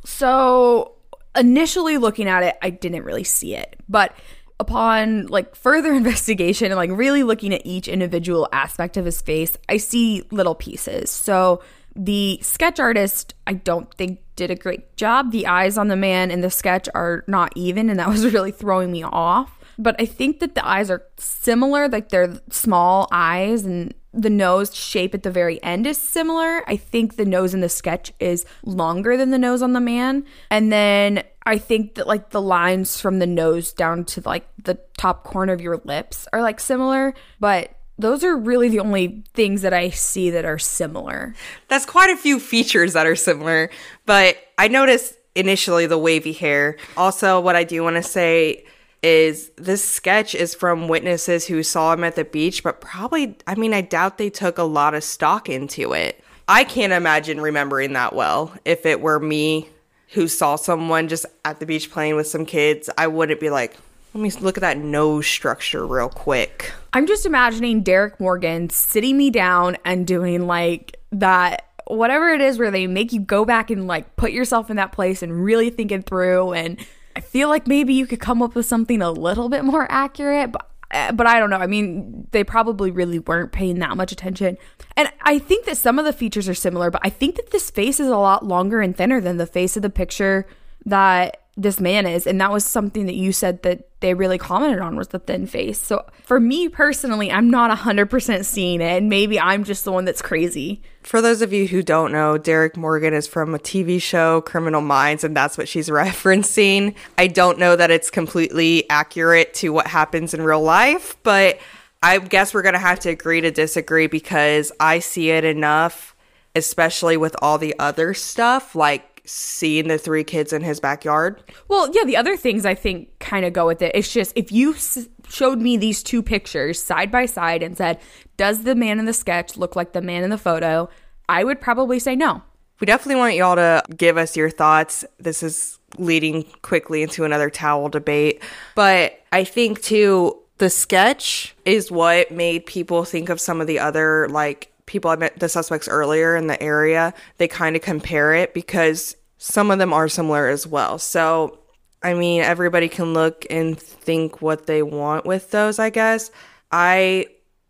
So, 0.03 0.93
initially 1.35 1.97
looking 1.97 2.27
at 2.27 2.43
it, 2.43 2.57
I 2.61 2.69
didn't 2.69 3.03
really 3.03 3.23
see 3.23 3.55
it. 3.55 3.79
But 3.87 4.13
upon 4.59 5.27
like 5.27 5.55
further 5.55 5.93
investigation 5.93 6.67
and 6.67 6.75
like 6.75 6.91
really 6.91 7.23
looking 7.23 7.53
at 7.53 7.65
each 7.65 7.87
individual 7.87 8.47
aspect 8.51 8.97
of 8.97 9.05
his 9.05 9.21
face, 9.21 9.57
I 9.67 9.77
see 9.77 10.23
little 10.31 10.55
pieces. 10.55 11.09
So 11.09 11.61
the 11.95 12.39
sketch 12.41 12.79
artist, 12.79 13.33
I 13.47 13.53
don't 13.53 13.93
think 13.93 14.19
did 14.35 14.51
a 14.51 14.55
great 14.55 14.95
job. 14.95 15.31
The 15.31 15.47
eyes 15.47 15.77
on 15.77 15.89
the 15.89 15.95
man 15.95 16.31
in 16.31 16.41
the 16.41 16.49
sketch 16.49 16.87
are 16.95 17.25
not 17.27 17.51
even, 17.55 17.89
and 17.89 17.99
that 17.99 18.07
was 18.07 18.25
really 18.33 18.51
throwing 18.51 18.91
me 18.91 19.03
off. 19.03 19.59
But 19.77 19.95
I 19.99 20.05
think 20.05 20.39
that 20.39 20.55
the 20.55 20.65
eyes 20.65 20.89
are 20.89 21.03
similar, 21.17 21.87
like 21.87 22.09
they're 22.09 22.39
small 22.49 23.07
eyes, 23.11 23.65
and 23.65 23.93
the 24.13 24.29
nose 24.29 24.75
shape 24.75 25.13
at 25.13 25.23
the 25.23 25.31
very 25.31 25.61
end 25.63 25.85
is 25.85 25.97
similar. 25.97 26.67
I 26.67 26.77
think 26.77 27.15
the 27.15 27.25
nose 27.25 27.53
in 27.53 27.61
the 27.61 27.69
sketch 27.69 28.11
is 28.19 28.45
longer 28.63 29.15
than 29.15 29.29
the 29.29 29.37
nose 29.37 29.61
on 29.61 29.73
the 29.73 29.79
man. 29.79 30.25
And 30.49 30.71
then 30.71 31.23
I 31.45 31.57
think 31.57 31.95
that 31.95 32.07
like 32.07 32.31
the 32.31 32.41
lines 32.41 32.99
from 32.99 33.19
the 33.19 33.27
nose 33.27 33.71
down 33.71 34.05
to 34.05 34.21
like 34.21 34.47
the 34.63 34.79
top 34.97 35.23
corner 35.23 35.53
of 35.53 35.61
your 35.61 35.81
lips 35.83 36.27
are 36.33 36.41
like 36.41 36.59
similar, 36.59 37.13
but 37.39 37.75
those 37.97 38.23
are 38.23 38.35
really 38.35 38.69
the 38.69 38.79
only 38.79 39.23
things 39.33 39.61
that 39.61 39.73
I 39.73 39.89
see 39.89 40.29
that 40.29 40.45
are 40.45 40.57
similar. 40.57 41.35
That's 41.67 41.85
quite 41.85 42.09
a 42.09 42.17
few 42.17 42.39
features 42.39 42.93
that 42.93 43.05
are 43.05 43.15
similar, 43.15 43.69
but 44.05 44.37
I 44.57 44.69
noticed 44.69 45.15
initially 45.35 45.85
the 45.85 45.97
wavy 45.97 46.33
hair. 46.33 46.77
Also, 46.95 47.39
what 47.39 47.55
I 47.55 47.63
do 47.63 47.83
want 47.83 47.97
to 47.97 48.03
say 48.03 48.65
is 49.01 49.51
this 49.55 49.83
sketch 49.83 50.35
is 50.35 50.53
from 50.53 50.87
witnesses 50.87 51.47
who 51.47 51.63
saw 51.63 51.93
him 51.93 52.03
at 52.03 52.15
the 52.15 52.25
beach, 52.25 52.63
but 52.63 52.81
probably, 52.81 53.37
I 53.47 53.55
mean, 53.55 53.73
I 53.73 53.81
doubt 53.81 54.17
they 54.17 54.29
took 54.29 54.57
a 54.57 54.63
lot 54.63 54.93
of 54.93 55.03
stock 55.03 55.49
into 55.49 55.93
it. 55.93 56.23
I 56.47 56.63
can't 56.63 56.93
imagine 56.93 57.39
remembering 57.39 57.93
that 57.93 58.13
well. 58.13 58.53
If 58.65 58.85
it 58.85 59.01
were 59.01 59.19
me 59.19 59.69
who 60.13 60.27
saw 60.27 60.55
someone 60.55 61.07
just 61.07 61.25
at 61.45 61.59
the 61.59 61.65
beach 61.65 61.91
playing 61.91 62.15
with 62.15 62.27
some 62.27 62.45
kids, 62.45 62.89
I 62.97 63.07
wouldn't 63.07 63.39
be 63.39 63.49
like, 63.49 63.77
let 64.13 64.21
me 64.21 64.31
look 64.41 64.57
at 64.57 64.61
that 64.61 64.77
nose 64.77 65.27
structure 65.27 65.85
real 65.85 66.09
quick. 66.09 66.73
I'm 66.93 67.05
just 67.05 67.27
imagining 67.27 67.83
Derek 67.83 68.19
Morgan 68.19 68.69
sitting 68.71 69.17
me 69.17 69.29
down 69.29 69.77
and 69.85 70.07
doing 70.07 70.47
like 70.47 70.99
that 71.11 71.67
whatever 71.85 72.29
it 72.29 72.41
is 72.41 72.57
where 72.59 72.71
they 72.71 72.87
make 72.87 73.13
you 73.13 73.19
go 73.19 73.45
back 73.45 73.69
and 73.69 73.87
like 73.87 74.15
put 74.15 74.31
yourself 74.31 74.69
in 74.69 74.77
that 74.77 74.91
place 74.91 75.21
and 75.21 75.43
really 75.43 75.69
think 75.69 75.91
it 75.91 76.05
through 76.05 76.53
and 76.53 76.79
I 77.19 77.21
feel 77.21 77.49
like 77.49 77.67
maybe 77.67 77.93
you 77.93 78.07
could 78.07 78.21
come 78.21 78.41
up 78.41 78.55
with 78.55 78.65
something 78.65 79.01
a 79.01 79.11
little 79.11 79.49
bit 79.49 79.65
more 79.65 79.85
accurate, 79.91 80.53
but 80.53 80.69
uh, 80.91 81.11
but 81.11 81.27
I 81.27 81.37
don't 81.37 81.49
know. 81.49 81.57
I 81.57 81.67
mean, 81.67 82.29
they 82.31 82.45
probably 82.45 82.91
really 82.91 83.19
weren't 83.19 83.51
paying 83.51 83.79
that 83.79 83.97
much 83.97 84.13
attention. 84.13 84.57
And 84.95 85.11
I 85.23 85.37
think 85.37 85.65
that 85.65 85.75
some 85.75 85.99
of 85.99 86.05
the 86.05 86.13
features 86.13 86.47
are 86.47 86.53
similar, 86.53 86.89
but 86.89 87.01
I 87.03 87.09
think 87.09 87.35
that 87.35 87.51
this 87.51 87.69
face 87.69 87.99
is 87.99 88.07
a 88.07 88.17
lot 88.17 88.45
longer 88.45 88.79
and 88.79 88.95
thinner 88.95 89.19
than 89.19 89.35
the 89.35 89.45
face 89.45 89.75
of 89.75 89.83
the 89.83 89.89
picture 89.89 90.47
that 90.85 91.41
this 91.61 91.79
man 91.79 92.07
is. 92.07 92.25
And 92.25 92.39
that 92.39 92.51
was 92.51 92.65
something 92.65 93.05
that 93.05 93.15
you 93.15 93.31
said 93.31 93.63
that 93.63 93.89
they 93.99 94.13
really 94.13 94.37
commented 94.37 94.79
on 94.79 94.95
was 94.95 95.09
the 95.09 95.19
thin 95.19 95.45
face. 95.45 95.77
So 95.77 96.05
for 96.23 96.39
me 96.39 96.69
personally, 96.69 97.29
I'm 97.31 97.49
not 97.49 97.75
100% 97.77 98.45
seeing 98.45 98.81
it. 98.81 98.97
And 98.97 99.09
maybe 99.09 99.39
I'm 99.39 99.65
just 99.65 99.83
the 99.83 99.91
one 99.91 100.05
that's 100.05 100.21
crazy. 100.21 100.81
For 101.03 101.21
those 101.21 101.41
of 101.41 101.51
you 101.51 101.67
who 101.67 101.83
don't 101.83 102.13
know, 102.13 102.37
Derek 102.37 102.77
Morgan 102.77 103.13
is 103.13 103.27
from 103.27 103.53
a 103.53 103.59
TV 103.59 104.01
show, 104.01 104.41
Criminal 104.41 104.81
Minds, 104.81 105.23
and 105.23 105.35
that's 105.35 105.57
what 105.57 105.67
she's 105.67 105.89
referencing. 105.89 106.95
I 107.17 107.27
don't 107.27 107.59
know 107.59 107.75
that 107.75 107.91
it's 107.91 108.09
completely 108.09 108.89
accurate 108.89 109.53
to 109.55 109.69
what 109.69 109.87
happens 109.87 110.33
in 110.33 110.41
real 110.41 110.61
life, 110.61 111.17
but 111.23 111.59
I 112.01 112.19
guess 112.19 112.53
we're 112.53 112.61
going 112.61 112.73
to 112.73 112.79
have 112.79 113.01
to 113.01 113.09
agree 113.09 113.41
to 113.41 113.51
disagree 113.51 114.07
because 114.07 114.71
I 114.79 114.99
see 114.99 115.31
it 115.31 115.43
enough, 115.43 116.15
especially 116.55 117.17
with 117.17 117.35
all 117.41 117.57
the 117.57 117.75
other 117.77 118.13
stuff, 118.13 118.73
like 118.73 119.08
seeing 119.29 119.87
the 119.87 119.97
three 119.97 120.23
kids 120.23 120.51
in 120.51 120.61
his 120.63 120.79
backyard. 120.79 121.43
Well, 121.67 121.89
yeah, 121.93 122.03
the 122.03 122.17
other 122.17 122.35
things 122.35 122.65
I 122.65 122.73
think 122.73 123.17
kind 123.19 123.45
of 123.45 123.53
go 123.53 123.67
with 123.67 123.81
it. 123.81 123.91
It's 123.93 124.11
just 124.11 124.33
if 124.35 124.51
you 124.51 124.73
s- 124.73 125.07
showed 125.29 125.59
me 125.59 125.77
these 125.77 126.01
two 126.01 126.23
pictures 126.23 126.81
side 126.81 127.11
by 127.11 127.25
side 127.27 127.61
and 127.61 127.77
said, 127.77 127.99
does 128.37 128.63
the 128.63 128.75
man 128.75 128.99
in 128.99 129.05
the 129.05 129.13
sketch 129.13 129.55
look 129.57 129.75
like 129.75 129.93
the 129.93 130.01
man 130.01 130.23
in 130.23 130.29
the 130.29 130.37
photo? 130.37 130.89
I 131.27 131.43
would 131.43 131.61
probably 131.61 131.99
say 131.99 132.15
no. 132.15 132.41
We 132.79 132.85
definitely 132.85 133.19
want 133.19 133.35
y'all 133.35 133.55
to 133.55 133.83
give 133.95 134.17
us 134.17 134.35
your 134.35 134.49
thoughts. 134.49 135.05
This 135.19 135.43
is 135.43 135.77
leading 135.97 136.43
quickly 136.61 137.03
into 137.03 137.23
another 137.25 137.49
towel 137.49 137.89
debate. 137.89 138.41
But 138.73 139.21
I 139.31 139.43
think, 139.43 139.81
too, 139.81 140.39
the 140.59 140.69
sketch 140.69 141.55
is 141.65 141.91
what 141.91 142.31
made 142.31 142.65
people 142.65 143.03
think 143.03 143.29
of 143.29 143.39
some 143.41 143.59
of 143.59 143.67
the 143.67 143.79
other, 143.79 144.27
like, 144.29 144.71
people 144.85 145.11
I 145.11 145.17
met 145.17 145.39
the 145.39 145.49
suspects 145.49 145.87
earlier 145.87 146.35
in 146.35 146.47
the 146.47 146.61
area. 146.63 147.13
They 147.37 147.47
kind 147.47 147.75
of 147.75 147.81
compare 147.81 148.33
it 148.33 148.53
because 148.53 149.15
some 149.39 149.71
of 149.71 149.79
them 149.79 149.93
are 149.93 150.09
similar 150.09 150.49
as 150.49 150.67
well. 150.67 150.99
So, 150.99 151.59
I 152.03 152.13
mean, 152.13 152.41
everybody 152.41 152.89
can 152.89 153.13
look 153.13 153.45
and 153.49 153.79
think 153.79 154.41
what 154.41 154.67
they 154.67 154.83
want 154.83 155.25
with 155.25 155.49
those, 155.51 155.79
I 155.79 155.89
guess. 155.89 156.29
I, 156.73 157.27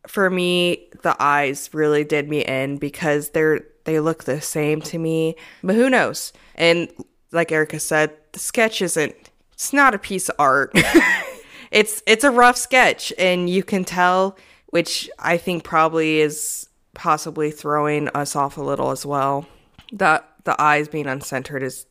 for 0.07 0.31
me, 0.31 0.89
the 1.03 1.15
eyes 1.19 1.69
really 1.71 2.03
did 2.03 2.27
me 2.27 2.43
in 2.43 2.77
because 2.77 3.29
they're, 3.29 3.61
they 3.85 3.99
look 3.99 4.23
the 4.23 4.41
same 4.41 4.81
to 4.81 4.97
me, 4.97 5.35
but 5.63 5.75
who 5.75 5.91
knows? 5.91 6.33
And 6.55 6.91
like 7.31 7.51
Erica 7.51 7.79
said, 7.79 8.17
the 8.31 8.39
sketch 8.39 8.81
isn't, 8.81 9.15
it's 9.53 9.71
not 9.71 9.93
a 9.93 9.99
piece 9.99 10.27
of 10.27 10.35
art. 10.39 10.71
it's, 11.71 12.01
it's 12.07 12.23
a 12.23 12.31
rough 12.31 12.57
sketch 12.57 13.13
and 13.19 13.47
you 13.47 13.63
can 13.63 13.85
tell, 13.85 14.37
which 14.67 15.07
I 15.19 15.37
think 15.37 15.63
probably 15.63 16.19
is 16.19 16.67
possibly 16.95 17.51
throwing 17.51 18.07
us 18.09 18.35
off 18.35 18.57
a 18.57 18.63
little 18.63 18.89
as 18.89 19.05
well. 19.05 19.45
That 19.91 20.28
the 20.43 20.59
eyes 20.61 20.87
being 20.87 21.05
uncentered 21.05 21.61
is 21.61 21.85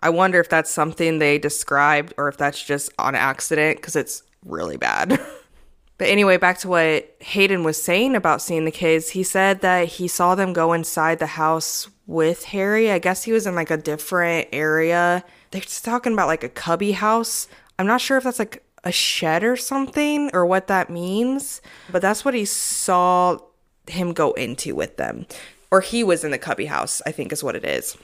I 0.00 0.10
wonder 0.10 0.38
if 0.38 0.50
that's 0.50 0.70
something 0.70 1.18
they 1.18 1.38
described 1.38 2.12
or 2.18 2.28
if 2.28 2.36
that's 2.36 2.62
just 2.62 2.92
on 2.98 3.14
accident 3.14 3.78
because 3.78 3.96
it's 3.96 4.22
really 4.44 4.76
bad. 4.76 5.08
but 5.98 6.08
anyway, 6.08 6.36
back 6.36 6.58
to 6.58 6.68
what 6.68 7.16
Hayden 7.20 7.64
was 7.64 7.82
saying 7.82 8.14
about 8.14 8.42
seeing 8.42 8.66
the 8.66 8.70
kids. 8.70 9.10
He 9.10 9.22
said 9.22 9.62
that 9.62 9.88
he 9.88 10.06
saw 10.06 10.34
them 10.34 10.52
go 10.52 10.74
inside 10.74 11.20
the 11.20 11.26
house 11.26 11.88
with 12.06 12.44
Harry. 12.44 12.90
I 12.90 12.98
guess 12.98 13.22
he 13.22 13.32
was 13.32 13.46
in 13.46 13.54
like 13.54 13.70
a 13.70 13.78
different 13.78 14.48
area. 14.52 15.24
They're 15.50 15.62
just 15.62 15.86
talking 15.86 16.12
about 16.12 16.28
like 16.28 16.44
a 16.44 16.50
cubby 16.50 16.92
house. 16.92 17.48
I'm 17.78 17.86
not 17.86 18.02
sure 18.02 18.18
if 18.18 18.24
that's 18.24 18.38
like 18.38 18.62
a 18.84 18.92
shed 18.92 19.42
or 19.42 19.56
something 19.56 20.30
or 20.34 20.44
what 20.44 20.66
that 20.66 20.90
means, 20.90 21.62
but 21.90 22.02
that's 22.02 22.26
what 22.26 22.34
he 22.34 22.44
saw 22.44 23.38
him 23.86 24.12
go 24.12 24.32
into 24.32 24.74
with 24.74 24.98
them 24.98 25.26
or 25.74 25.80
he 25.80 26.04
was 26.04 26.22
in 26.22 26.30
the 26.30 26.38
cubby 26.38 26.66
house, 26.66 27.02
I 27.04 27.10
think 27.10 27.32
is 27.32 27.42
what 27.42 27.56
it 27.56 27.64
is. 27.64 27.98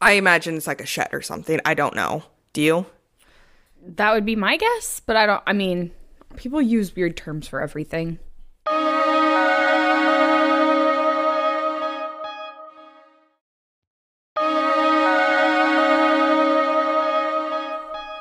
I 0.00 0.12
imagine 0.12 0.56
it's 0.56 0.66
like 0.66 0.80
a 0.80 0.86
shed 0.86 1.10
or 1.12 1.20
something. 1.20 1.60
I 1.66 1.74
don't 1.74 1.94
know. 1.94 2.22
Do 2.54 2.62
you? 2.62 2.86
That 3.84 4.14
would 4.14 4.24
be 4.24 4.36
my 4.36 4.56
guess, 4.56 5.00
but 5.04 5.16
I 5.16 5.26
don't, 5.26 5.42
I 5.46 5.52
mean, 5.52 5.90
people 6.36 6.62
use 6.62 6.96
weird 6.96 7.18
terms 7.18 7.46
for 7.46 7.60
everything. 7.60 8.18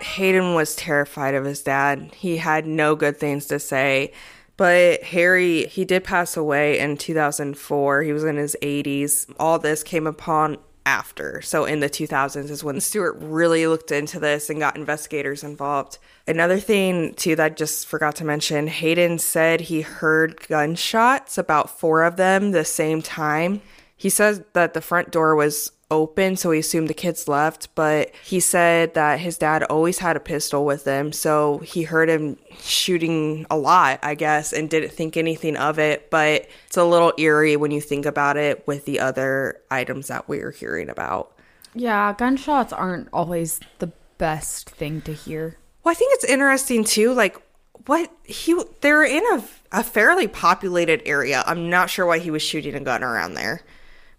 Hayden 0.02 0.56
was 0.56 0.76
terrified 0.76 1.36
of 1.36 1.46
his 1.46 1.64
dad. 1.64 2.12
He 2.14 2.36
had 2.36 2.68
no 2.68 2.98
good 2.98 3.16
things 3.16 3.46
to 3.46 3.60
say. 3.60 4.12
But 4.60 5.04
Harry, 5.04 5.68
he 5.68 5.86
did 5.86 6.04
pass 6.04 6.36
away 6.36 6.80
in 6.80 6.98
2004. 6.98 8.04
He 8.04 8.12
was 8.12 8.26
in 8.26 8.36
his 8.36 8.58
80s. 8.62 9.34
All 9.40 9.58
this 9.58 9.84
came 9.84 10.06
upon 10.06 10.58
after. 10.86 11.42
So 11.42 11.64
in 11.64 11.80
the 11.80 11.90
2000s 11.90 12.50
is 12.50 12.62
when 12.62 12.82
Stuart 12.82 13.16
really 13.22 13.68
looked 13.68 13.90
into 13.90 14.20
this 14.20 14.50
and 14.50 14.60
got 14.60 14.76
investigators 14.76 15.46
involved. 15.46 15.98
Another 16.28 16.60
thing, 16.60 17.14
too, 17.14 17.38
that 17.38 17.46
I 17.54 17.56
just 17.56 17.88
forgot 17.88 18.18
to 18.18 18.26
mention 18.26 18.68
Hayden 18.68 19.18
said 19.20 19.62
he 19.62 19.80
heard 19.80 20.46
gunshots, 20.50 21.38
about 21.38 21.80
four 21.80 22.04
of 22.04 22.18
them, 22.18 22.52
the 22.52 22.66
same 22.66 23.02
time. 23.02 23.62
He 23.96 24.10
says 24.10 24.42
that 24.52 24.74
the 24.74 24.82
front 24.82 25.10
door 25.10 25.38
was 25.38 25.72
open, 25.92 26.36
so 26.36 26.52
he 26.52 26.60
assumed 26.60 26.88
the 26.88 26.94
kids 26.94 27.28
left. 27.28 27.74
But 27.76 28.12
he 28.24 28.40
said 28.40 28.94
that 28.94 29.20
his 29.20 29.38
dad 29.38 29.64
always 29.64 30.00
had 30.00 30.16
a 30.16 30.20
pistol 30.20 30.66
with 30.66 30.86
him, 30.86 31.12
so 31.12 31.60
he 31.60 31.84
heard 31.84 32.10
him 32.10 32.38
shooting 32.60 33.46
a 33.50 33.58
lot, 33.58 34.00
I 34.04 34.16
guess, 34.16 34.54
and 34.54 34.70
didn't 34.70 34.92
think 34.92 35.18
anything 35.18 35.56
of 35.58 35.80
it. 35.80 36.10
But 36.10 36.48
it's 36.68 36.78
a 36.78 36.84
little 36.84 37.14
eerie 37.18 37.56
when 37.56 37.72
you 37.72 37.82
think 37.82 38.06
about 38.06 38.38
it 38.38 38.66
with 38.68 38.86
the 38.86 39.00
other 39.00 39.60
items 39.72 40.08
that 40.08 40.28
we're 40.28 40.52
hearing 40.52 40.90
about. 40.90 41.32
Yeah, 41.74 42.14
gunshots 42.14 42.74
aren't 42.74 43.10
always 43.14 43.60
the 43.80 43.92
best 44.18 44.70
thing 44.70 45.02
to 45.02 45.14
hear. 45.14 45.58
Well, 45.84 45.92
I 45.92 45.96
think 45.96 46.14
it's 46.16 46.26
interesting 46.26 46.84
too, 46.84 47.14
like 47.14 47.38
what 47.86 48.12
he 48.24 48.62
they're 48.82 49.04
in 49.04 49.24
a, 49.32 49.44
a 49.72 49.84
fairly 49.84 50.28
populated 50.28 51.02
area. 51.06 51.44
I'm 51.46 51.70
not 51.70 51.90
sure 51.90 52.06
why 52.06 52.20
he 52.20 52.32
was 52.32 52.42
shooting 52.42 52.76
a 52.76 52.80
gun 52.80 53.04
around 53.04 53.34
there, 53.34 53.62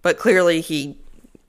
but 0.02 0.18
clearly 0.18 0.60
he 0.60 0.98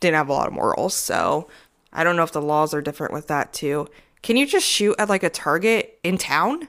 didn't 0.02 0.16
have 0.16 0.28
a 0.28 0.34
lot 0.34 0.48
of 0.48 0.54
morals. 0.54 0.94
So 0.94 1.48
I 1.94 2.04
don't 2.04 2.18
know 2.18 2.24
if 2.24 2.34
the 2.34 2.42
laws 2.42 2.74
are 2.74 2.82
different 2.82 3.14
with 3.14 3.28
that 3.28 3.54
too. 3.54 3.88
Can 4.22 4.36
you 4.36 4.46
just 4.46 4.68
shoot 4.68 4.96
at 5.00 5.08
like 5.08 5.24
a 5.24 5.30
target 5.30 5.98
in 6.04 6.18
town? 6.18 6.68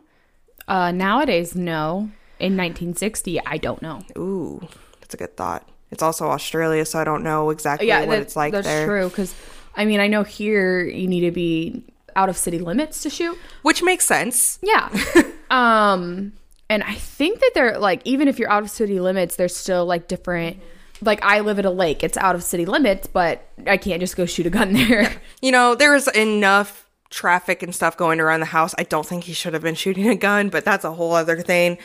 Uh, 0.68 0.92
nowadays, 0.92 1.56
no. 1.56 2.10
In 2.38 2.56
1960, 2.56 3.40
I 3.44 3.56
don't 3.58 3.82
know. 3.82 4.02
Ooh, 4.16 4.66
that's 5.00 5.14
a 5.14 5.16
good 5.16 5.36
thought. 5.36 5.68
It's 5.90 6.02
also 6.02 6.28
Australia, 6.28 6.84
so 6.86 6.98
I 6.98 7.04
don't 7.04 7.22
know 7.22 7.50
exactly 7.50 7.88
yeah, 7.88 8.04
what 8.04 8.18
it's 8.18 8.34
like 8.34 8.52
that's 8.52 8.66
there. 8.66 8.86
true. 8.86 9.08
Because 9.08 9.34
I 9.76 9.84
mean, 9.84 10.00
I 10.00 10.08
know 10.08 10.22
here 10.22 10.84
you 10.84 11.06
need 11.06 11.20
to 11.20 11.30
be 11.30 11.84
out 12.16 12.28
of 12.28 12.36
city 12.36 12.58
limits 12.58 13.02
to 13.02 13.10
shoot. 13.10 13.38
Which 13.62 13.82
makes 13.82 14.06
sense. 14.06 14.58
Yeah. 14.62 14.88
um, 15.50 16.32
and 16.68 16.82
I 16.82 16.94
think 16.94 17.40
that 17.40 17.50
they're 17.54 17.78
like, 17.78 18.00
even 18.04 18.28
if 18.28 18.38
you're 18.38 18.50
out 18.50 18.62
of 18.62 18.70
city 18.70 18.98
limits, 19.00 19.36
there's 19.36 19.54
still 19.54 19.84
like 19.84 20.08
different. 20.08 20.58
Like 21.02 21.22
I 21.22 21.40
live 21.40 21.58
at 21.58 21.64
a 21.64 21.70
lake; 21.70 22.02
it's 22.02 22.16
out 22.16 22.34
of 22.34 22.42
city 22.42 22.64
limits, 22.64 23.06
but 23.06 23.46
I 23.66 23.76
can't 23.76 24.00
just 24.00 24.16
go 24.16 24.26
shoot 24.26 24.46
a 24.46 24.50
gun 24.50 24.72
there. 24.72 25.12
You 25.40 25.52
know, 25.52 25.74
there 25.74 25.94
is 25.94 26.08
enough 26.08 26.88
traffic 27.10 27.62
and 27.62 27.74
stuff 27.74 27.96
going 27.96 28.20
around 28.20 28.40
the 28.40 28.46
house. 28.46 28.74
I 28.78 28.84
don't 28.84 29.06
think 29.06 29.24
he 29.24 29.32
should 29.34 29.52
have 29.52 29.62
been 29.62 29.74
shooting 29.74 30.08
a 30.08 30.16
gun, 30.16 30.48
but 30.48 30.64
that's 30.64 30.84
a 30.84 30.92
whole 30.92 31.12
other 31.12 31.40
thing. 31.40 31.78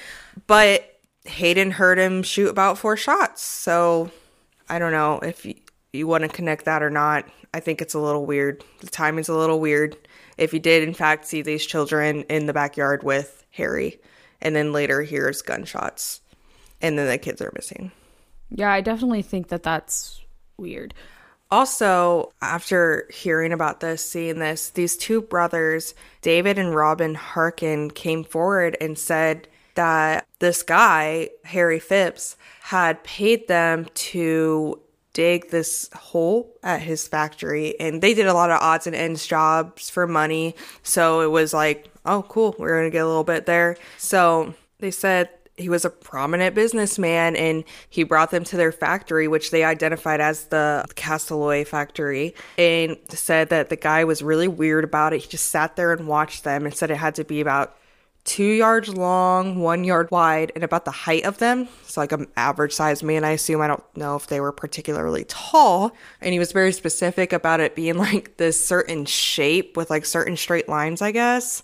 But 0.47 0.99
Hayden 1.25 1.71
heard 1.71 1.99
him 1.99 2.23
shoot 2.23 2.49
about 2.49 2.77
four 2.77 2.95
shots. 2.95 3.41
So 3.41 4.09
I 4.69 4.79
don't 4.79 4.93
know 4.93 5.19
if 5.19 5.45
you 5.93 6.07
want 6.07 6.23
to 6.23 6.29
connect 6.29 6.65
that 6.65 6.83
or 6.83 6.89
not, 6.89 7.25
I 7.53 7.59
think 7.59 7.81
it's 7.81 7.93
a 7.93 7.99
little 7.99 8.25
weird. 8.25 8.63
The 8.81 8.87
timing's 8.87 9.29
a 9.29 9.35
little 9.35 9.59
weird. 9.59 9.97
If 10.37 10.53
you 10.53 10.59
did, 10.59 10.83
in 10.83 10.93
fact, 10.93 11.25
see 11.25 11.41
these 11.41 11.65
children 11.65 12.23
in 12.23 12.45
the 12.45 12.53
backyard 12.53 13.03
with 13.03 13.45
Harry, 13.51 13.99
and 14.41 14.55
then 14.55 14.73
later 14.73 15.01
hears 15.01 15.41
gunshots, 15.41 16.21
and 16.81 16.97
then 16.97 17.07
the 17.07 17.17
kids 17.17 17.41
are 17.41 17.51
missing. 17.55 17.91
Yeah, 18.49 18.71
I 18.71 18.81
definitely 18.81 19.21
think 19.21 19.49
that 19.49 19.63
that's 19.63 20.21
weird. 20.57 20.93
Also, 21.49 22.33
after 22.41 23.07
hearing 23.13 23.53
about 23.53 23.79
this, 23.79 24.03
seeing 24.03 24.39
this, 24.39 24.69
these 24.69 24.97
two 24.97 25.21
brothers, 25.21 25.95
David 26.21 26.59
and 26.59 26.75
Robin 26.75 27.15
Harkin, 27.15 27.89
came 27.89 28.23
forward 28.23 28.75
and 28.81 28.97
said 28.97 29.47
that 29.75 30.25
this 30.39 30.63
guy, 30.63 31.29
Harry 31.45 31.79
Phipps, 31.79 32.35
had 32.61 33.03
paid 33.03 33.47
them 33.47 33.87
to 33.93 34.81
dig 35.13 35.49
this 35.49 35.89
hole 35.93 36.53
at 36.63 36.81
his 36.81 37.07
factory. 37.07 37.79
And 37.79 38.01
they 38.01 38.13
did 38.13 38.27
a 38.27 38.33
lot 38.33 38.51
of 38.51 38.61
odds 38.61 38.85
and 38.85 38.95
ends 38.95 39.25
jobs 39.25 39.89
for 39.89 40.05
money. 40.05 40.55
So 40.83 41.21
it 41.21 41.31
was 41.31 41.53
like, 41.53 41.89
oh, 42.05 42.23
cool, 42.27 42.55
we're 42.59 42.77
going 42.77 42.91
to 42.91 42.95
get 42.95 43.03
a 43.03 43.07
little 43.07 43.23
bit 43.23 43.45
there. 43.45 43.77
So 43.97 44.53
they 44.79 44.91
said 44.91 45.29
he 45.57 45.69
was 45.69 45.83
a 45.83 45.89
prominent 45.89 46.53
businessman 46.53 47.35
and 47.35 47.63
he 47.89 48.03
brought 48.03 48.31
them 48.31 48.43
to 48.45 48.57
their 48.57 48.71
factory, 48.71 49.27
which 49.27 49.51
they 49.51 49.63
identified 49.63 50.21
as 50.21 50.45
the 50.45 50.85
Castalloy 50.95 51.65
factory, 51.65 52.35
and 52.57 52.95
said 53.09 53.49
that 53.49 53.69
the 53.69 53.75
guy 53.75 54.03
was 54.03 54.21
really 54.21 54.47
weird 54.47 54.83
about 54.83 55.13
it. 55.13 55.21
He 55.21 55.27
just 55.27 55.47
sat 55.47 55.75
there 55.75 55.91
and 55.91 56.07
watched 56.07 56.43
them 56.43 56.65
and 56.65 56.73
said 56.73 56.91
it 56.91 56.97
had 56.97 57.15
to 57.15 57.23
be 57.23 57.41
about 57.41 57.75
two 58.23 58.43
yards 58.43 58.89
long, 58.89 59.59
one 59.59 59.83
yard 59.83 60.11
wide, 60.11 60.51
and 60.53 60.63
about 60.63 60.85
the 60.85 60.91
height 60.91 61.25
of 61.25 61.39
them. 61.39 61.67
So, 61.83 62.01
like 62.01 62.11
an 62.11 62.27
average 62.37 62.73
sized 62.73 63.01
man, 63.01 63.23
I 63.23 63.31
assume. 63.31 63.61
I 63.61 63.67
don't 63.67 63.83
know 63.97 64.15
if 64.15 64.27
they 64.27 64.39
were 64.39 64.51
particularly 64.51 65.25
tall. 65.27 65.93
And 66.21 66.33
he 66.33 66.39
was 66.39 66.51
very 66.51 66.73
specific 66.73 67.33
about 67.33 67.61
it 67.61 67.75
being 67.75 67.97
like 67.97 68.37
this 68.37 68.63
certain 68.63 69.05
shape 69.05 69.75
with 69.75 69.89
like 69.89 70.05
certain 70.05 70.37
straight 70.37 70.69
lines, 70.69 71.01
I 71.01 71.11
guess. 71.11 71.63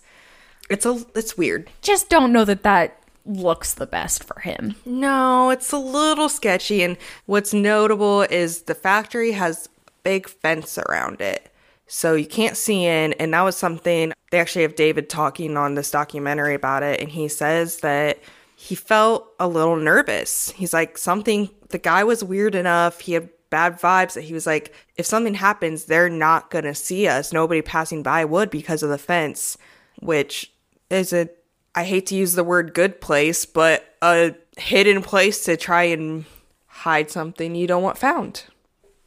It's 0.68 0.86
a 0.86 1.04
it's 1.14 1.36
weird. 1.36 1.70
Just 1.82 2.08
don't 2.08 2.32
know 2.32 2.44
that 2.46 2.64
that 2.64 3.03
looks 3.26 3.74
the 3.74 3.86
best 3.86 4.24
for 4.24 4.40
him. 4.40 4.74
No, 4.84 5.50
it's 5.50 5.72
a 5.72 5.78
little 5.78 6.28
sketchy. 6.28 6.82
And 6.82 6.96
what's 7.26 7.54
notable 7.54 8.22
is 8.22 8.62
the 8.62 8.74
factory 8.74 9.32
has 9.32 9.68
big 10.02 10.28
fence 10.28 10.78
around 10.78 11.20
it. 11.20 11.50
So 11.86 12.14
you 12.14 12.26
can't 12.26 12.56
see 12.56 12.84
in. 12.84 13.12
And 13.14 13.32
that 13.34 13.42
was 13.42 13.56
something 13.56 14.12
they 14.30 14.40
actually 14.40 14.62
have 14.62 14.76
David 14.76 15.08
talking 15.08 15.56
on 15.56 15.74
this 15.74 15.90
documentary 15.90 16.54
about 16.54 16.82
it. 16.82 17.00
And 17.00 17.10
he 17.10 17.28
says 17.28 17.78
that 17.78 18.18
he 18.56 18.74
felt 18.74 19.28
a 19.38 19.48
little 19.48 19.76
nervous. 19.76 20.50
He's 20.50 20.72
like, 20.72 20.98
something, 20.98 21.50
the 21.70 21.78
guy 21.78 22.04
was 22.04 22.24
weird 22.24 22.54
enough. 22.54 23.00
He 23.00 23.12
had 23.12 23.28
bad 23.50 23.78
vibes 23.78 24.14
that 24.14 24.24
he 24.24 24.34
was 24.34 24.46
like, 24.46 24.74
if 24.96 25.06
something 25.06 25.34
happens, 25.34 25.84
they're 25.84 26.08
not 26.08 26.50
going 26.50 26.64
to 26.64 26.74
see 26.74 27.06
us. 27.06 27.32
Nobody 27.32 27.62
passing 27.62 28.02
by 28.02 28.24
would 28.24 28.50
because 28.50 28.82
of 28.82 28.90
the 28.90 28.98
fence, 28.98 29.56
which 30.00 30.52
is 30.90 31.12
a 31.12 31.28
I 31.74 31.84
hate 31.84 32.06
to 32.06 32.14
use 32.14 32.34
the 32.34 32.44
word 32.44 32.74
good 32.74 33.00
place, 33.00 33.44
but 33.46 33.94
a 34.00 34.34
hidden 34.56 35.02
place 35.02 35.44
to 35.44 35.56
try 35.56 35.84
and 35.84 36.24
hide 36.66 37.10
something 37.10 37.54
you 37.54 37.66
don't 37.66 37.82
want 37.82 37.98
found. 37.98 38.44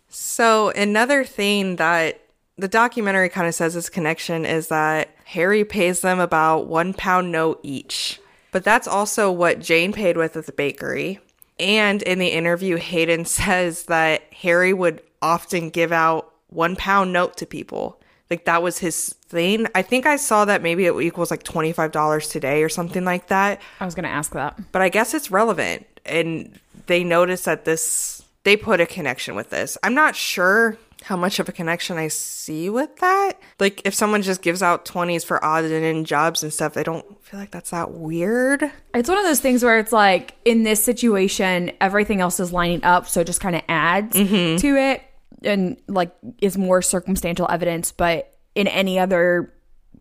So, 0.09 0.69
another 0.69 1.23
thing 1.23 1.77
that 1.77 2.21
the 2.57 2.67
documentary 2.67 3.29
kind 3.29 3.47
of 3.47 3.55
says 3.55 3.73
this 3.73 3.89
connection 3.89 4.45
is 4.45 4.67
that 4.67 5.09
Harry 5.25 5.63
pays 5.63 6.01
them 6.01 6.19
about 6.19 6.67
one 6.67 6.93
pound 6.93 7.31
note 7.31 7.59
each. 7.63 8.19
But 8.51 8.63
that's 8.63 8.87
also 8.87 9.31
what 9.31 9.59
Jane 9.59 9.93
paid 9.93 10.17
with 10.17 10.35
at 10.35 10.45
the 10.45 10.51
bakery. 10.51 11.19
And 11.59 12.01
in 12.01 12.19
the 12.19 12.29
interview, 12.29 12.77
Haydn 12.77 13.25
says 13.25 13.83
that 13.83 14.23
Harry 14.33 14.73
would 14.73 15.01
often 15.21 15.69
give 15.69 15.91
out 15.91 16.33
one 16.47 16.75
pound 16.75 17.13
note 17.13 17.37
to 17.37 17.45
people. 17.45 17.99
Like 18.29 18.45
that 18.45 18.61
was 18.61 18.77
his 18.79 19.13
thing. 19.27 19.67
I 19.75 19.81
think 19.81 20.05
I 20.05 20.15
saw 20.17 20.45
that 20.45 20.61
maybe 20.61 20.85
it 20.85 20.99
equals 21.01 21.31
like 21.31 21.43
$25 21.43 22.29
today 22.31 22.63
or 22.63 22.69
something 22.69 23.05
like 23.05 23.27
that. 23.27 23.61
I 23.79 23.85
was 23.85 23.95
going 23.95 24.03
to 24.03 24.09
ask 24.09 24.31
that. 24.33 24.59
But 24.71 24.81
I 24.81 24.89
guess 24.89 25.13
it's 25.13 25.31
relevant. 25.31 25.85
And 26.05 26.59
they 26.87 27.03
noticed 27.03 27.45
that 27.45 27.65
this, 27.65 28.23
they 28.43 28.57
put 28.57 28.79
a 28.81 28.85
connection 28.85 29.35
with 29.35 29.49
this. 29.49 29.77
I'm 29.83 29.93
not 29.93 30.15
sure 30.15 30.77
how 31.03 31.15
much 31.15 31.39
of 31.39 31.47
a 31.47 31.51
connection 31.51 31.97
I 31.97 32.07
see 32.07 32.69
with 32.69 32.95
that. 32.97 33.33
Like 33.59 33.81
if 33.85 33.93
someone 33.93 34.23
just 34.23 34.41
gives 34.41 34.63
out 34.63 34.83
20s 34.83 35.23
for 35.25 35.43
odd 35.45 35.63
and 35.63 35.73
end 35.85 36.05
jobs 36.07 36.43
and 36.43 36.51
stuff, 36.51 36.75
I 36.75 36.83
don't 36.83 37.05
feel 37.23 37.39
like 37.39 37.51
that's 37.51 37.69
that 37.69 37.91
weird. 37.91 38.63
It's 38.93 39.07
one 39.07 39.17
of 39.17 39.23
those 39.23 39.39
things 39.39 39.63
where 39.63 39.77
it's 39.79 39.91
like 39.91 40.33
in 40.43 40.63
this 40.63 40.83
situation, 40.83 41.71
everything 41.79 42.19
else 42.19 42.39
is 42.39 42.51
lining 42.51 42.83
up. 42.83 43.07
So 43.07 43.21
it 43.21 43.27
just 43.27 43.39
kind 43.41 43.55
of 43.55 43.61
adds 43.69 44.15
Mm-hmm. 44.17 44.57
to 44.57 44.75
it 44.75 45.01
and 45.43 45.77
like 45.87 46.15
is 46.39 46.57
more 46.57 46.81
circumstantial 46.81 47.47
evidence. 47.49 47.91
But 47.91 48.33
in 48.55 48.67
any 48.67 48.99
other 48.99 49.53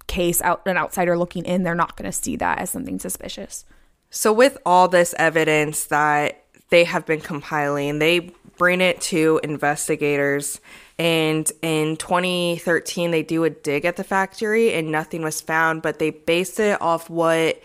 case, 0.06 0.40
out 0.42 0.62
an 0.66 0.76
outsider 0.76 1.18
looking 1.18 1.44
in, 1.44 1.62
they're 1.62 1.74
not 1.74 1.96
going 1.96 2.10
to 2.10 2.16
see 2.16 2.36
that 2.36 2.58
as 2.58 2.70
something 2.70 2.98
suspicious. 2.98 3.64
So, 4.10 4.32
with 4.32 4.58
all 4.64 4.88
this 4.88 5.14
evidence 5.18 5.84
that 5.86 6.44
they 6.70 6.84
have 6.84 7.06
been 7.06 7.20
compiling, 7.20 7.98
they 7.98 8.32
bring 8.56 8.80
it 8.80 9.00
to 9.00 9.40
investigators. 9.42 10.60
And 10.98 11.50
in 11.60 11.96
2013, 11.96 13.10
they 13.10 13.22
do 13.22 13.44
a 13.44 13.50
dig 13.50 13.84
at 13.84 13.96
the 13.96 14.04
factory 14.04 14.72
and 14.72 14.90
nothing 14.90 15.22
was 15.22 15.40
found, 15.40 15.82
but 15.82 15.98
they 15.98 16.10
based 16.10 16.58
it 16.58 16.80
off 16.80 17.10
what 17.10 17.60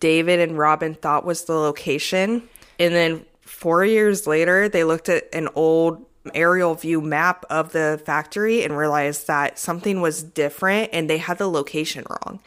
David 0.00 0.40
and 0.40 0.58
Robin 0.58 0.94
thought 0.94 1.24
was 1.24 1.44
the 1.44 1.54
location. 1.54 2.42
And 2.80 2.92
then 2.92 3.24
four 3.42 3.84
years 3.84 4.26
later, 4.26 4.68
they 4.68 4.82
looked 4.82 5.08
at 5.08 5.32
an 5.32 5.48
old 5.54 6.04
aerial 6.34 6.74
view 6.74 7.00
map 7.00 7.44
of 7.50 7.72
the 7.72 8.00
factory 8.04 8.62
and 8.62 8.76
realized 8.76 9.26
that 9.26 9.58
something 9.58 10.00
was 10.00 10.22
different 10.22 10.90
and 10.92 11.08
they 11.08 11.18
had 11.18 11.38
the 11.38 11.48
location 11.48 12.04
wrong. 12.08 12.40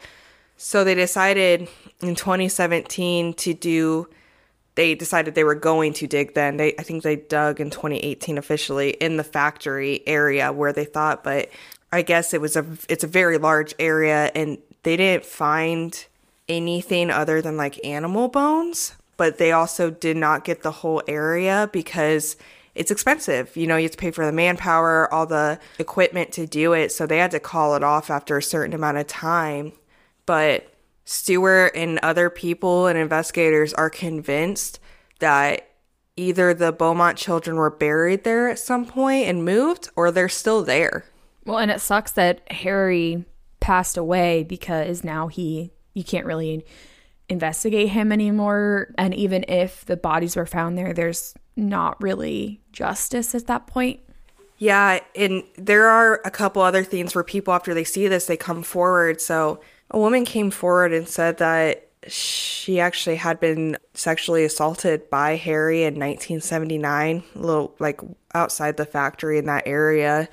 So 0.56 0.84
they 0.84 0.94
decided 0.94 1.68
in 2.00 2.14
2017 2.14 3.34
to 3.34 3.54
do 3.54 4.08
they 4.74 4.94
decided 4.94 5.34
they 5.34 5.44
were 5.44 5.54
going 5.54 5.94
to 5.94 6.06
dig 6.06 6.34
then. 6.34 6.58
They 6.58 6.74
I 6.78 6.82
think 6.82 7.02
they 7.02 7.16
dug 7.16 7.60
in 7.60 7.70
2018 7.70 8.38
officially 8.38 8.90
in 8.90 9.16
the 9.16 9.24
factory 9.24 10.02
area 10.06 10.52
where 10.52 10.72
they 10.72 10.84
thought 10.84 11.24
but 11.24 11.48
I 11.92 12.02
guess 12.02 12.34
it 12.34 12.40
was 12.40 12.56
a 12.56 12.66
it's 12.88 13.04
a 13.04 13.08
very 13.08 13.38
large 13.38 13.74
area 13.78 14.30
and 14.34 14.58
they 14.82 14.96
didn't 14.96 15.24
find 15.24 16.06
anything 16.48 17.10
other 17.10 17.42
than 17.42 17.56
like 17.56 17.84
animal 17.84 18.28
bones, 18.28 18.94
but 19.16 19.38
they 19.38 19.52
also 19.52 19.90
did 19.90 20.16
not 20.16 20.44
get 20.44 20.62
the 20.62 20.70
whole 20.70 21.02
area 21.08 21.68
because 21.72 22.36
it's 22.76 22.90
expensive. 22.90 23.56
You 23.56 23.66
know, 23.66 23.76
you 23.76 23.84
have 23.84 23.92
to 23.92 23.98
pay 23.98 24.10
for 24.10 24.24
the 24.24 24.32
manpower, 24.32 25.12
all 25.12 25.26
the 25.26 25.58
equipment 25.78 26.32
to 26.32 26.46
do 26.46 26.72
it. 26.72 26.92
So 26.92 27.06
they 27.06 27.18
had 27.18 27.30
to 27.32 27.40
call 27.40 27.74
it 27.74 27.82
off 27.82 28.10
after 28.10 28.36
a 28.36 28.42
certain 28.42 28.74
amount 28.74 28.98
of 28.98 29.06
time. 29.06 29.72
But 30.26 30.72
Stuart 31.04 31.72
and 31.74 31.98
other 32.02 32.30
people 32.30 32.86
and 32.86 32.98
investigators 32.98 33.72
are 33.74 33.90
convinced 33.90 34.78
that 35.20 35.68
either 36.16 36.52
the 36.52 36.72
Beaumont 36.72 37.18
children 37.18 37.56
were 37.56 37.70
buried 37.70 38.24
there 38.24 38.48
at 38.48 38.58
some 38.58 38.86
point 38.86 39.26
and 39.26 39.44
moved 39.44 39.88
or 39.96 40.10
they're 40.10 40.28
still 40.28 40.62
there. 40.62 41.04
Well, 41.44 41.58
and 41.58 41.70
it 41.70 41.80
sucks 41.80 42.12
that 42.12 42.40
Harry 42.52 43.24
passed 43.60 43.96
away 43.96 44.42
because 44.42 45.02
now 45.02 45.28
he 45.28 45.72
you 45.94 46.04
can't 46.04 46.26
really 46.26 46.64
investigate 47.28 47.88
him 47.88 48.12
anymore 48.12 48.94
and 48.96 49.14
even 49.14 49.44
if 49.48 49.84
the 49.86 49.96
bodies 49.96 50.36
were 50.36 50.46
found 50.46 50.78
there 50.78 50.92
there's 50.92 51.34
not 51.56 52.00
really 52.00 52.60
justice 52.72 53.34
at 53.34 53.46
that 53.46 53.66
point. 53.66 54.00
Yeah, 54.58 55.00
and 55.14 55.42
there 55.56 55.88
are 55.88 56.20
a 56.24 56.30
couple 56.30 56.62
other 56.62 56.84
things 56.84 57.14
where 57.14 57.24
people 57.24 57.52
after 57.52 57.74
they 57.74 57.84
see 57.84 58.08
this 58.08 58.26
they 58.26 58.36
come 58.36 58.62
forward. 58.62 59.20
So 59.20 59.60
a 59.90 59.98
woman 59.98 60.24
came 60.24 60.50
forward 60.50 60.92
and 60.92 61.08
said 61.08 61.38
that 61.38 61.88
she 62.06 62.80
actually 62.80 63.16
had 63.16 63.40
been 63.40 63.76
sexually 63.94 64.44
assaulted 64.44 65.10
by 65.10 65.36
Harry 65.36 65.80
in 65.82 65.94
1979, 65.94 67.22
a 67.34 67.38
little 67.38 67.74
like 67.78 68.00
outside 68.34 68.76
the 68.76 68.86
factory 68.86 69.38
in 69.38 69.46
that 69.46 69.64
area. 69.66 70.28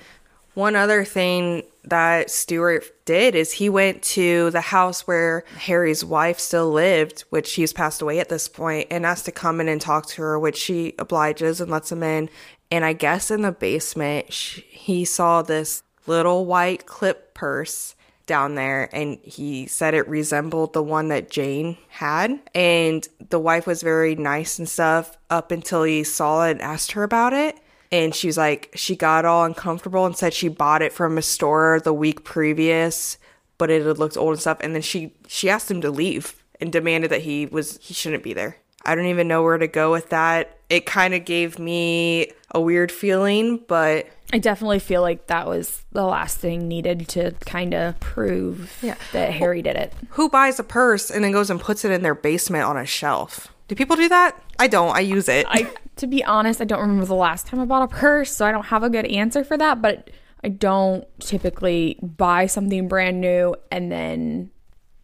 One 0.54 0.76
other 0.76 1.04
thing 1.04 1.64
that 1.82 2.30
Stuart 2.30 2.84
did 3.04 3.34
is 3.34 3.52
he 3.52 3.68
went 3.68 4.02
to 4.02 4.50
the 4.50 4.60
house 4.60 5.06
where 5.06 5.44
Harry's 5.58 6.04
wife 6.04 6.38
still 6.38 6.70
lived, 6.70 7.22
which 7.30 7.48
she's 7.48 7.72
passed 7.72 8.00
away 8.00 8.20
at 8.20 8.28
this 8.28 8.48
point, 8.48 8.88
and 8.90 9.04
asked 9.04 9.26
to 9.26 9.32
come 9.32 9.60
in 9.60 9.68
and 9.68 9.80
talk 9.80 10.06
to 10.06 10.22
her, 10.22 10.38
which 10.38 10.56
she 10.56 10.94
obliges 10.98 11.60
and 11.60 11.70
lets 11.70 11.90
him 11.92 12.02
in. 12.02 12.30
And 12.70 12.84
I 12.84 12.92
guess 12.92 13.30
in 13.30 13.42
the 13.42 13.52
basement, 13.52 14.32
sh 14.32 14.60
he 14.70 15.04
saw 15.04 15.42
this 15.42 15.82
little 16.06 16.46
white 16.46 16.86
clip 16.86 17.34
purse 17.34 17.94
down 18.26 18.54
there 18.54 18.88
and 18.94 19.18
he 19.22 19.66
said 19.66 19.92
it 19.92 20.08
resembled 20.08 20.72
the 20.72 20.82
one 20.82 21.08
that 21.08 21.30
Jane 21.30 21.76
had 21.88 22.40
and 22.54 23.06
the 23.28 23.38
wife 23.38 23.66
was 23.66 23.82
very 23.82 24.14
nice 24.14 24.58
and 24.58 24.68
stuff 24.68 25.18
up 25.28 25.50
until 25.50 25.82
he 25.82 26.02
saw 26.04 26.46
it 26.46 26.52
and 26.52 26.62
asked 26.62 26.92
her 26.92 27.02
about 27.02 27.32
it 27.34 27.58
and 27.94 28.14
she 28.14 28.26
was 28.26 28.36
like 28.36 28.70
she 28.74 28.94
got 28.96 29.24
all 29.24 29.44
uncomfortable 29.44 30.04
and 30.06 30.16
said 30.16 30.32
she 30.34 30.48
bought 30.48 30.82
it 30.82 30.92
from 30.92 31.16
a 31.18 31.22
store 31.22 31.80
the 31.84 31.92
week 31.92 32.24
previous 32.24 33.18
but 33.58 33.70
it 33.70 33.84
had 33.86 33.98
looked 33.98 34.16
old 34.16 34.32
and 34.32 34.40
stuff 34.40 34.58
and 34.60 34.74
then 34.74 34.82
she 34.82 35.12
she 35.28 35.48
asked 35.48 35.70
him 35.70 35.80
to 35.80 35.90
leave 35.90 36.42
and 36.60 36.72
demanded 36.72 37.10
that 37.10 37.22
he 37.22 37.46
was 37.46 37.78
he 37.82 37.94
shouldn't 37.94 38.22
be 38.22 38.32
there 38.34 38.56
I 38.86 38.94
don't 38.94 39.06
even 39.06 39.28
know 39.28 39.42
where 39.42 39.56
to 39.56 39.66
go 39.66 39.90
with 39.92 40.10
that. 40.10 40.58
It 40.68 40.84
kind 40.84 41.14
of 41.14 41.24
gave 41.24 41.58
me 41.58 42.30
a 42.54 42.60
weird 42.60 42.92
feeling, 42.92 43.64
but 43.66 44.06
I 44.30 44.36
definitely 44.36 44.78
feel 44.78 45.00
like 45.00 45.28
that 45.28 45.46
was 45.46 45.82
the 45.92 46.04
last 46.04 46.36
thing 46.36 46.68
needed 46.68 47.08
to 47.16 47.30
kind 47.46 47.72
of 47.72 47.98
prove 48.00 48.76
Yeah. 48.82 48.96
that 49.14 49.32
Harry 49.32 49.62
did 49.62 49.76
it. 49.76 49.94
who 50.10 50.28
buys 50.28 50.58
a 50.60 50.64
purse 50.64 51.10
and 51.10 51.24
then 51.24 51.32
goes 51.32 51.48
and 51.48 51.58
puts 51.58 51.86
it 51.86 51.92
in 51.92 52.02
their 52.02 52.14
basement 52.14 52.64
on 52.64 52.76
a 52.76 52.84
shelf? 52.84 53.48
Do 53.68 53.74
people 53.74 53.96
do 53.96 54.10
that? 54.10 54.38
I 54.58 54.66
don't. 54.66 54.94
I 54.94 55.00
use 55.00 55.30
it. 55.30 55.46
I, 55.48 55.72
to 55.96 56.06
be 56.06 56.24
honest, 56.24 56.60
I 56.60 56.64
don't 56.64 56.80
remember 56.80 57.04
the 57.04 57.14
last 57.14 57.46
time 57.46 57.60
I 57.60 57.64
bought 57.64 57.82
a 57.82 57.88
purse, 57.88 58.34
so 58.34 58.46
I 58.46 58.52
don't 58.52 58.66
have 58.66 58.82
a 58.82 58.90
good 58.90 59.06
answer 59.06 59.44
for 59.44 59.56
that. 59.58 59.80
But 59.80 60.10
I 60.42 60.48
don't 60.48 61.06
typically 61.20 61.98
buy 62.02 62.46
something 62.46 62.86
brand 62.88 63.20
new 63.20 63.56
and 63.70 63.90
then 63.90 64.50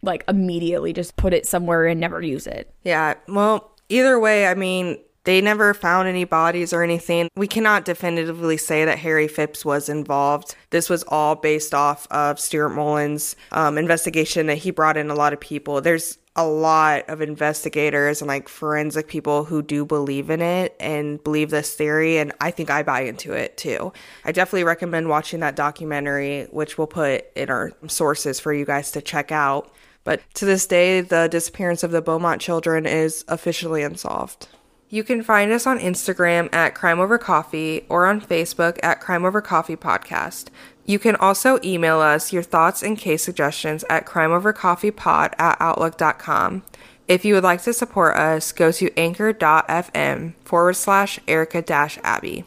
like 0.03 0.23
immediately 0.27 0.93
just 0.93 1.15
put 1.15 1.33
it 1.33 1.45
somewhere 1.45 1.87
and 1.87 1.99
never 1.99 2.21
use 2.21 2.47
it. 2.47 2.73
Yeah, 2.83 3.15
well, 3.27 3.75
either 3.89 4.19
way, 4.19 4.47
I 4.47 4.53
mean, 4.53 4.97
they 5.23 5.41
never 5.41 5.73
found 5.73 6.07
any 6.07 6.23
bodies 6.23 6.73
or 6.73 6.83
anything. 6.83 7.29
We 7.35 7.47
cannot 7.47 7.85
definitively 7.85 8.57
say 8.57 8.85
that 8.85 8.99
Harry 8.99 9.27
Phipps 9.27 9.63
was 9.63 9.89
involved. 9.89 10.55
This 10.71 10.89
was 10.89 11.03
all 11.07 11.35
based 11.35 11.73
off 11.73 12.07
of 12.09 12.39
Stuart 12.39 12.69
Mullins' 12.69 13.35
um, 13.51 13.77
investigation 13.77 14.47
that 14.47 14.57
he 14.57 14.71
brought 14.71 14.97
in 14.97 15.11
a 15.11 15.15
lot 15.15 15.33
of 15.33 15.39
people. 15.39 15.81
There's 15.81 16.17
a 16.35 16.45
lot 16.45 17.09
of 17.09 17.21
investigators 17.21 18.21
and 18.21 18.27
like 18.27 18.47
forensic 18.47 19.07
people 19.07 19.43
who 19.43 19.61
do 19.61 19.85
believe 19.85 20.29
in 20.29 20.41
it 20.41 20.75
and 20.79 21.21
believe 21.23 21.49
this 21.49 21.75
theory 21.75 22.17
and 22.17 22.31
I 22.39 22.51
think 22.51 22.69
I 22.69 22.83
buy 22.83 23.01
into 23.01 23.33
it 23.33 23.57
too. 23.57 23.91
I 24.23 24.31
definitely 24.31 24.63
recommend 24.63 25.09
watching 25.09 25.41
that 25.41 25.57
documentary 25.57 26.43
which 26.51 26.77
we'll 26.77 26.87
put 26.87 27.25
in 27.35 27.49
our 27.49 27.73
sources 27.87 28.39
for 28.39 28.53
you 28.53 28.65
guys 28.65 28.91
to 28.91 29.01
check 29.01 29.31
out. 29.31 29.73
But 30.05 30.21
to 30.35 30.45
this 30.45 30.65
day 30.67 31.01
the 31.01 31.27
disappearance 31.27 31.83
of 31.83 31.91
the 31.91 32.01
Beaumont 32.01 32.41
children 32.41 32.85
is 32.85 33.25
officially 33.27 33.83
unsolved. 33.83 34.47
You 34.87 35.05
can 35.05 35.23
find 35.23 35.53
us 35.53 35.65
on 35.65 35.79
Instagram 35.79 36.53
at 36.53 36.75
Crime 36.75 36.99
Over 36.99 37.17
Coffee 37.17 37.85
or 37.87 38.05
on 38.05 38.19
Facebook 38.19 38.77
at 38.83 38.99
Crime 38.99 39.23
Over 39.23 39.41
Coffee 39.41 39.77
Podcast. 39.77 40.47
You 40.85 40.99
can 40.99 41.15
also 41.15 41.59
email 41.63 41.99
us 41.99 42.33
your 42.33 42.43
thoughts 42.43 42.83
and 42.83 42.97
case 42.97 43.23
suggestions 43.23 43.85
at 43.89 44.05
crimeovercoffeepod 44.05 45.33
at 45.39 45.57
outlook.com. 45.59 46.63
If 47.07 47.25
you 47.25 47.33
would 47.33 47.43
like 47.43 47.61
to 47.63 47.73
support 47.73 48.15
us, 48.15 48.51
go 48.51 48.71
to 48.71 48.97
anchor.fm 48.97 50.33
forward 50.43 50.73
slash 50.73 51.19
Erica 51.27 51.61
dash 51.61 51.99
Abby. 52.03 52.45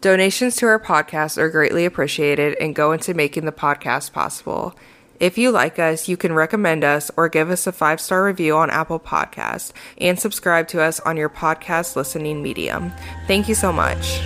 Donations 0.00 0.56
to 0.56 0.66
our 0.66 0.78
podcast 0.78 1.38
are 1.38 1.48
greatly 1.48 1.84
appreciated 1.84 2.56
and 2.60 2.74
go 2.74 2.92
into 2.92 3.14
making 3.14 3.44
the 3.46 3.52
podcast 3.52 4.12
possible. 4.12 4.76
If 5.20 5.38
you 5.38 5.50
like 5.50 5.78
us, 5.78 6.08
you 6.08 6.16
can 6.16 6.32
recommend 6.32 6.84
us 6.84 7.10
or 7.16 7.28
give 7.28 7.50
us 7.50 7.66
a 7.66 7.72
five 7.72 8.00
star 8.00 8.24
review 8.24 8.56
on 8.56 8.70
Apple 8.70 9.00
Podcasts 9.00 9.72
and 9.98 10.18
subscribe 10.18 10.68
to 10.68 10.82
us 10.82 11.00
on 11.00 11.16
your 11.16 11.30
podcast 11.30 11.96
listening 11.96 12.42
medium. 12.42 12.92
Thank 13.26 13.48
you 13.48 13.54
so 13.54 13.72
much. 13.72 14.20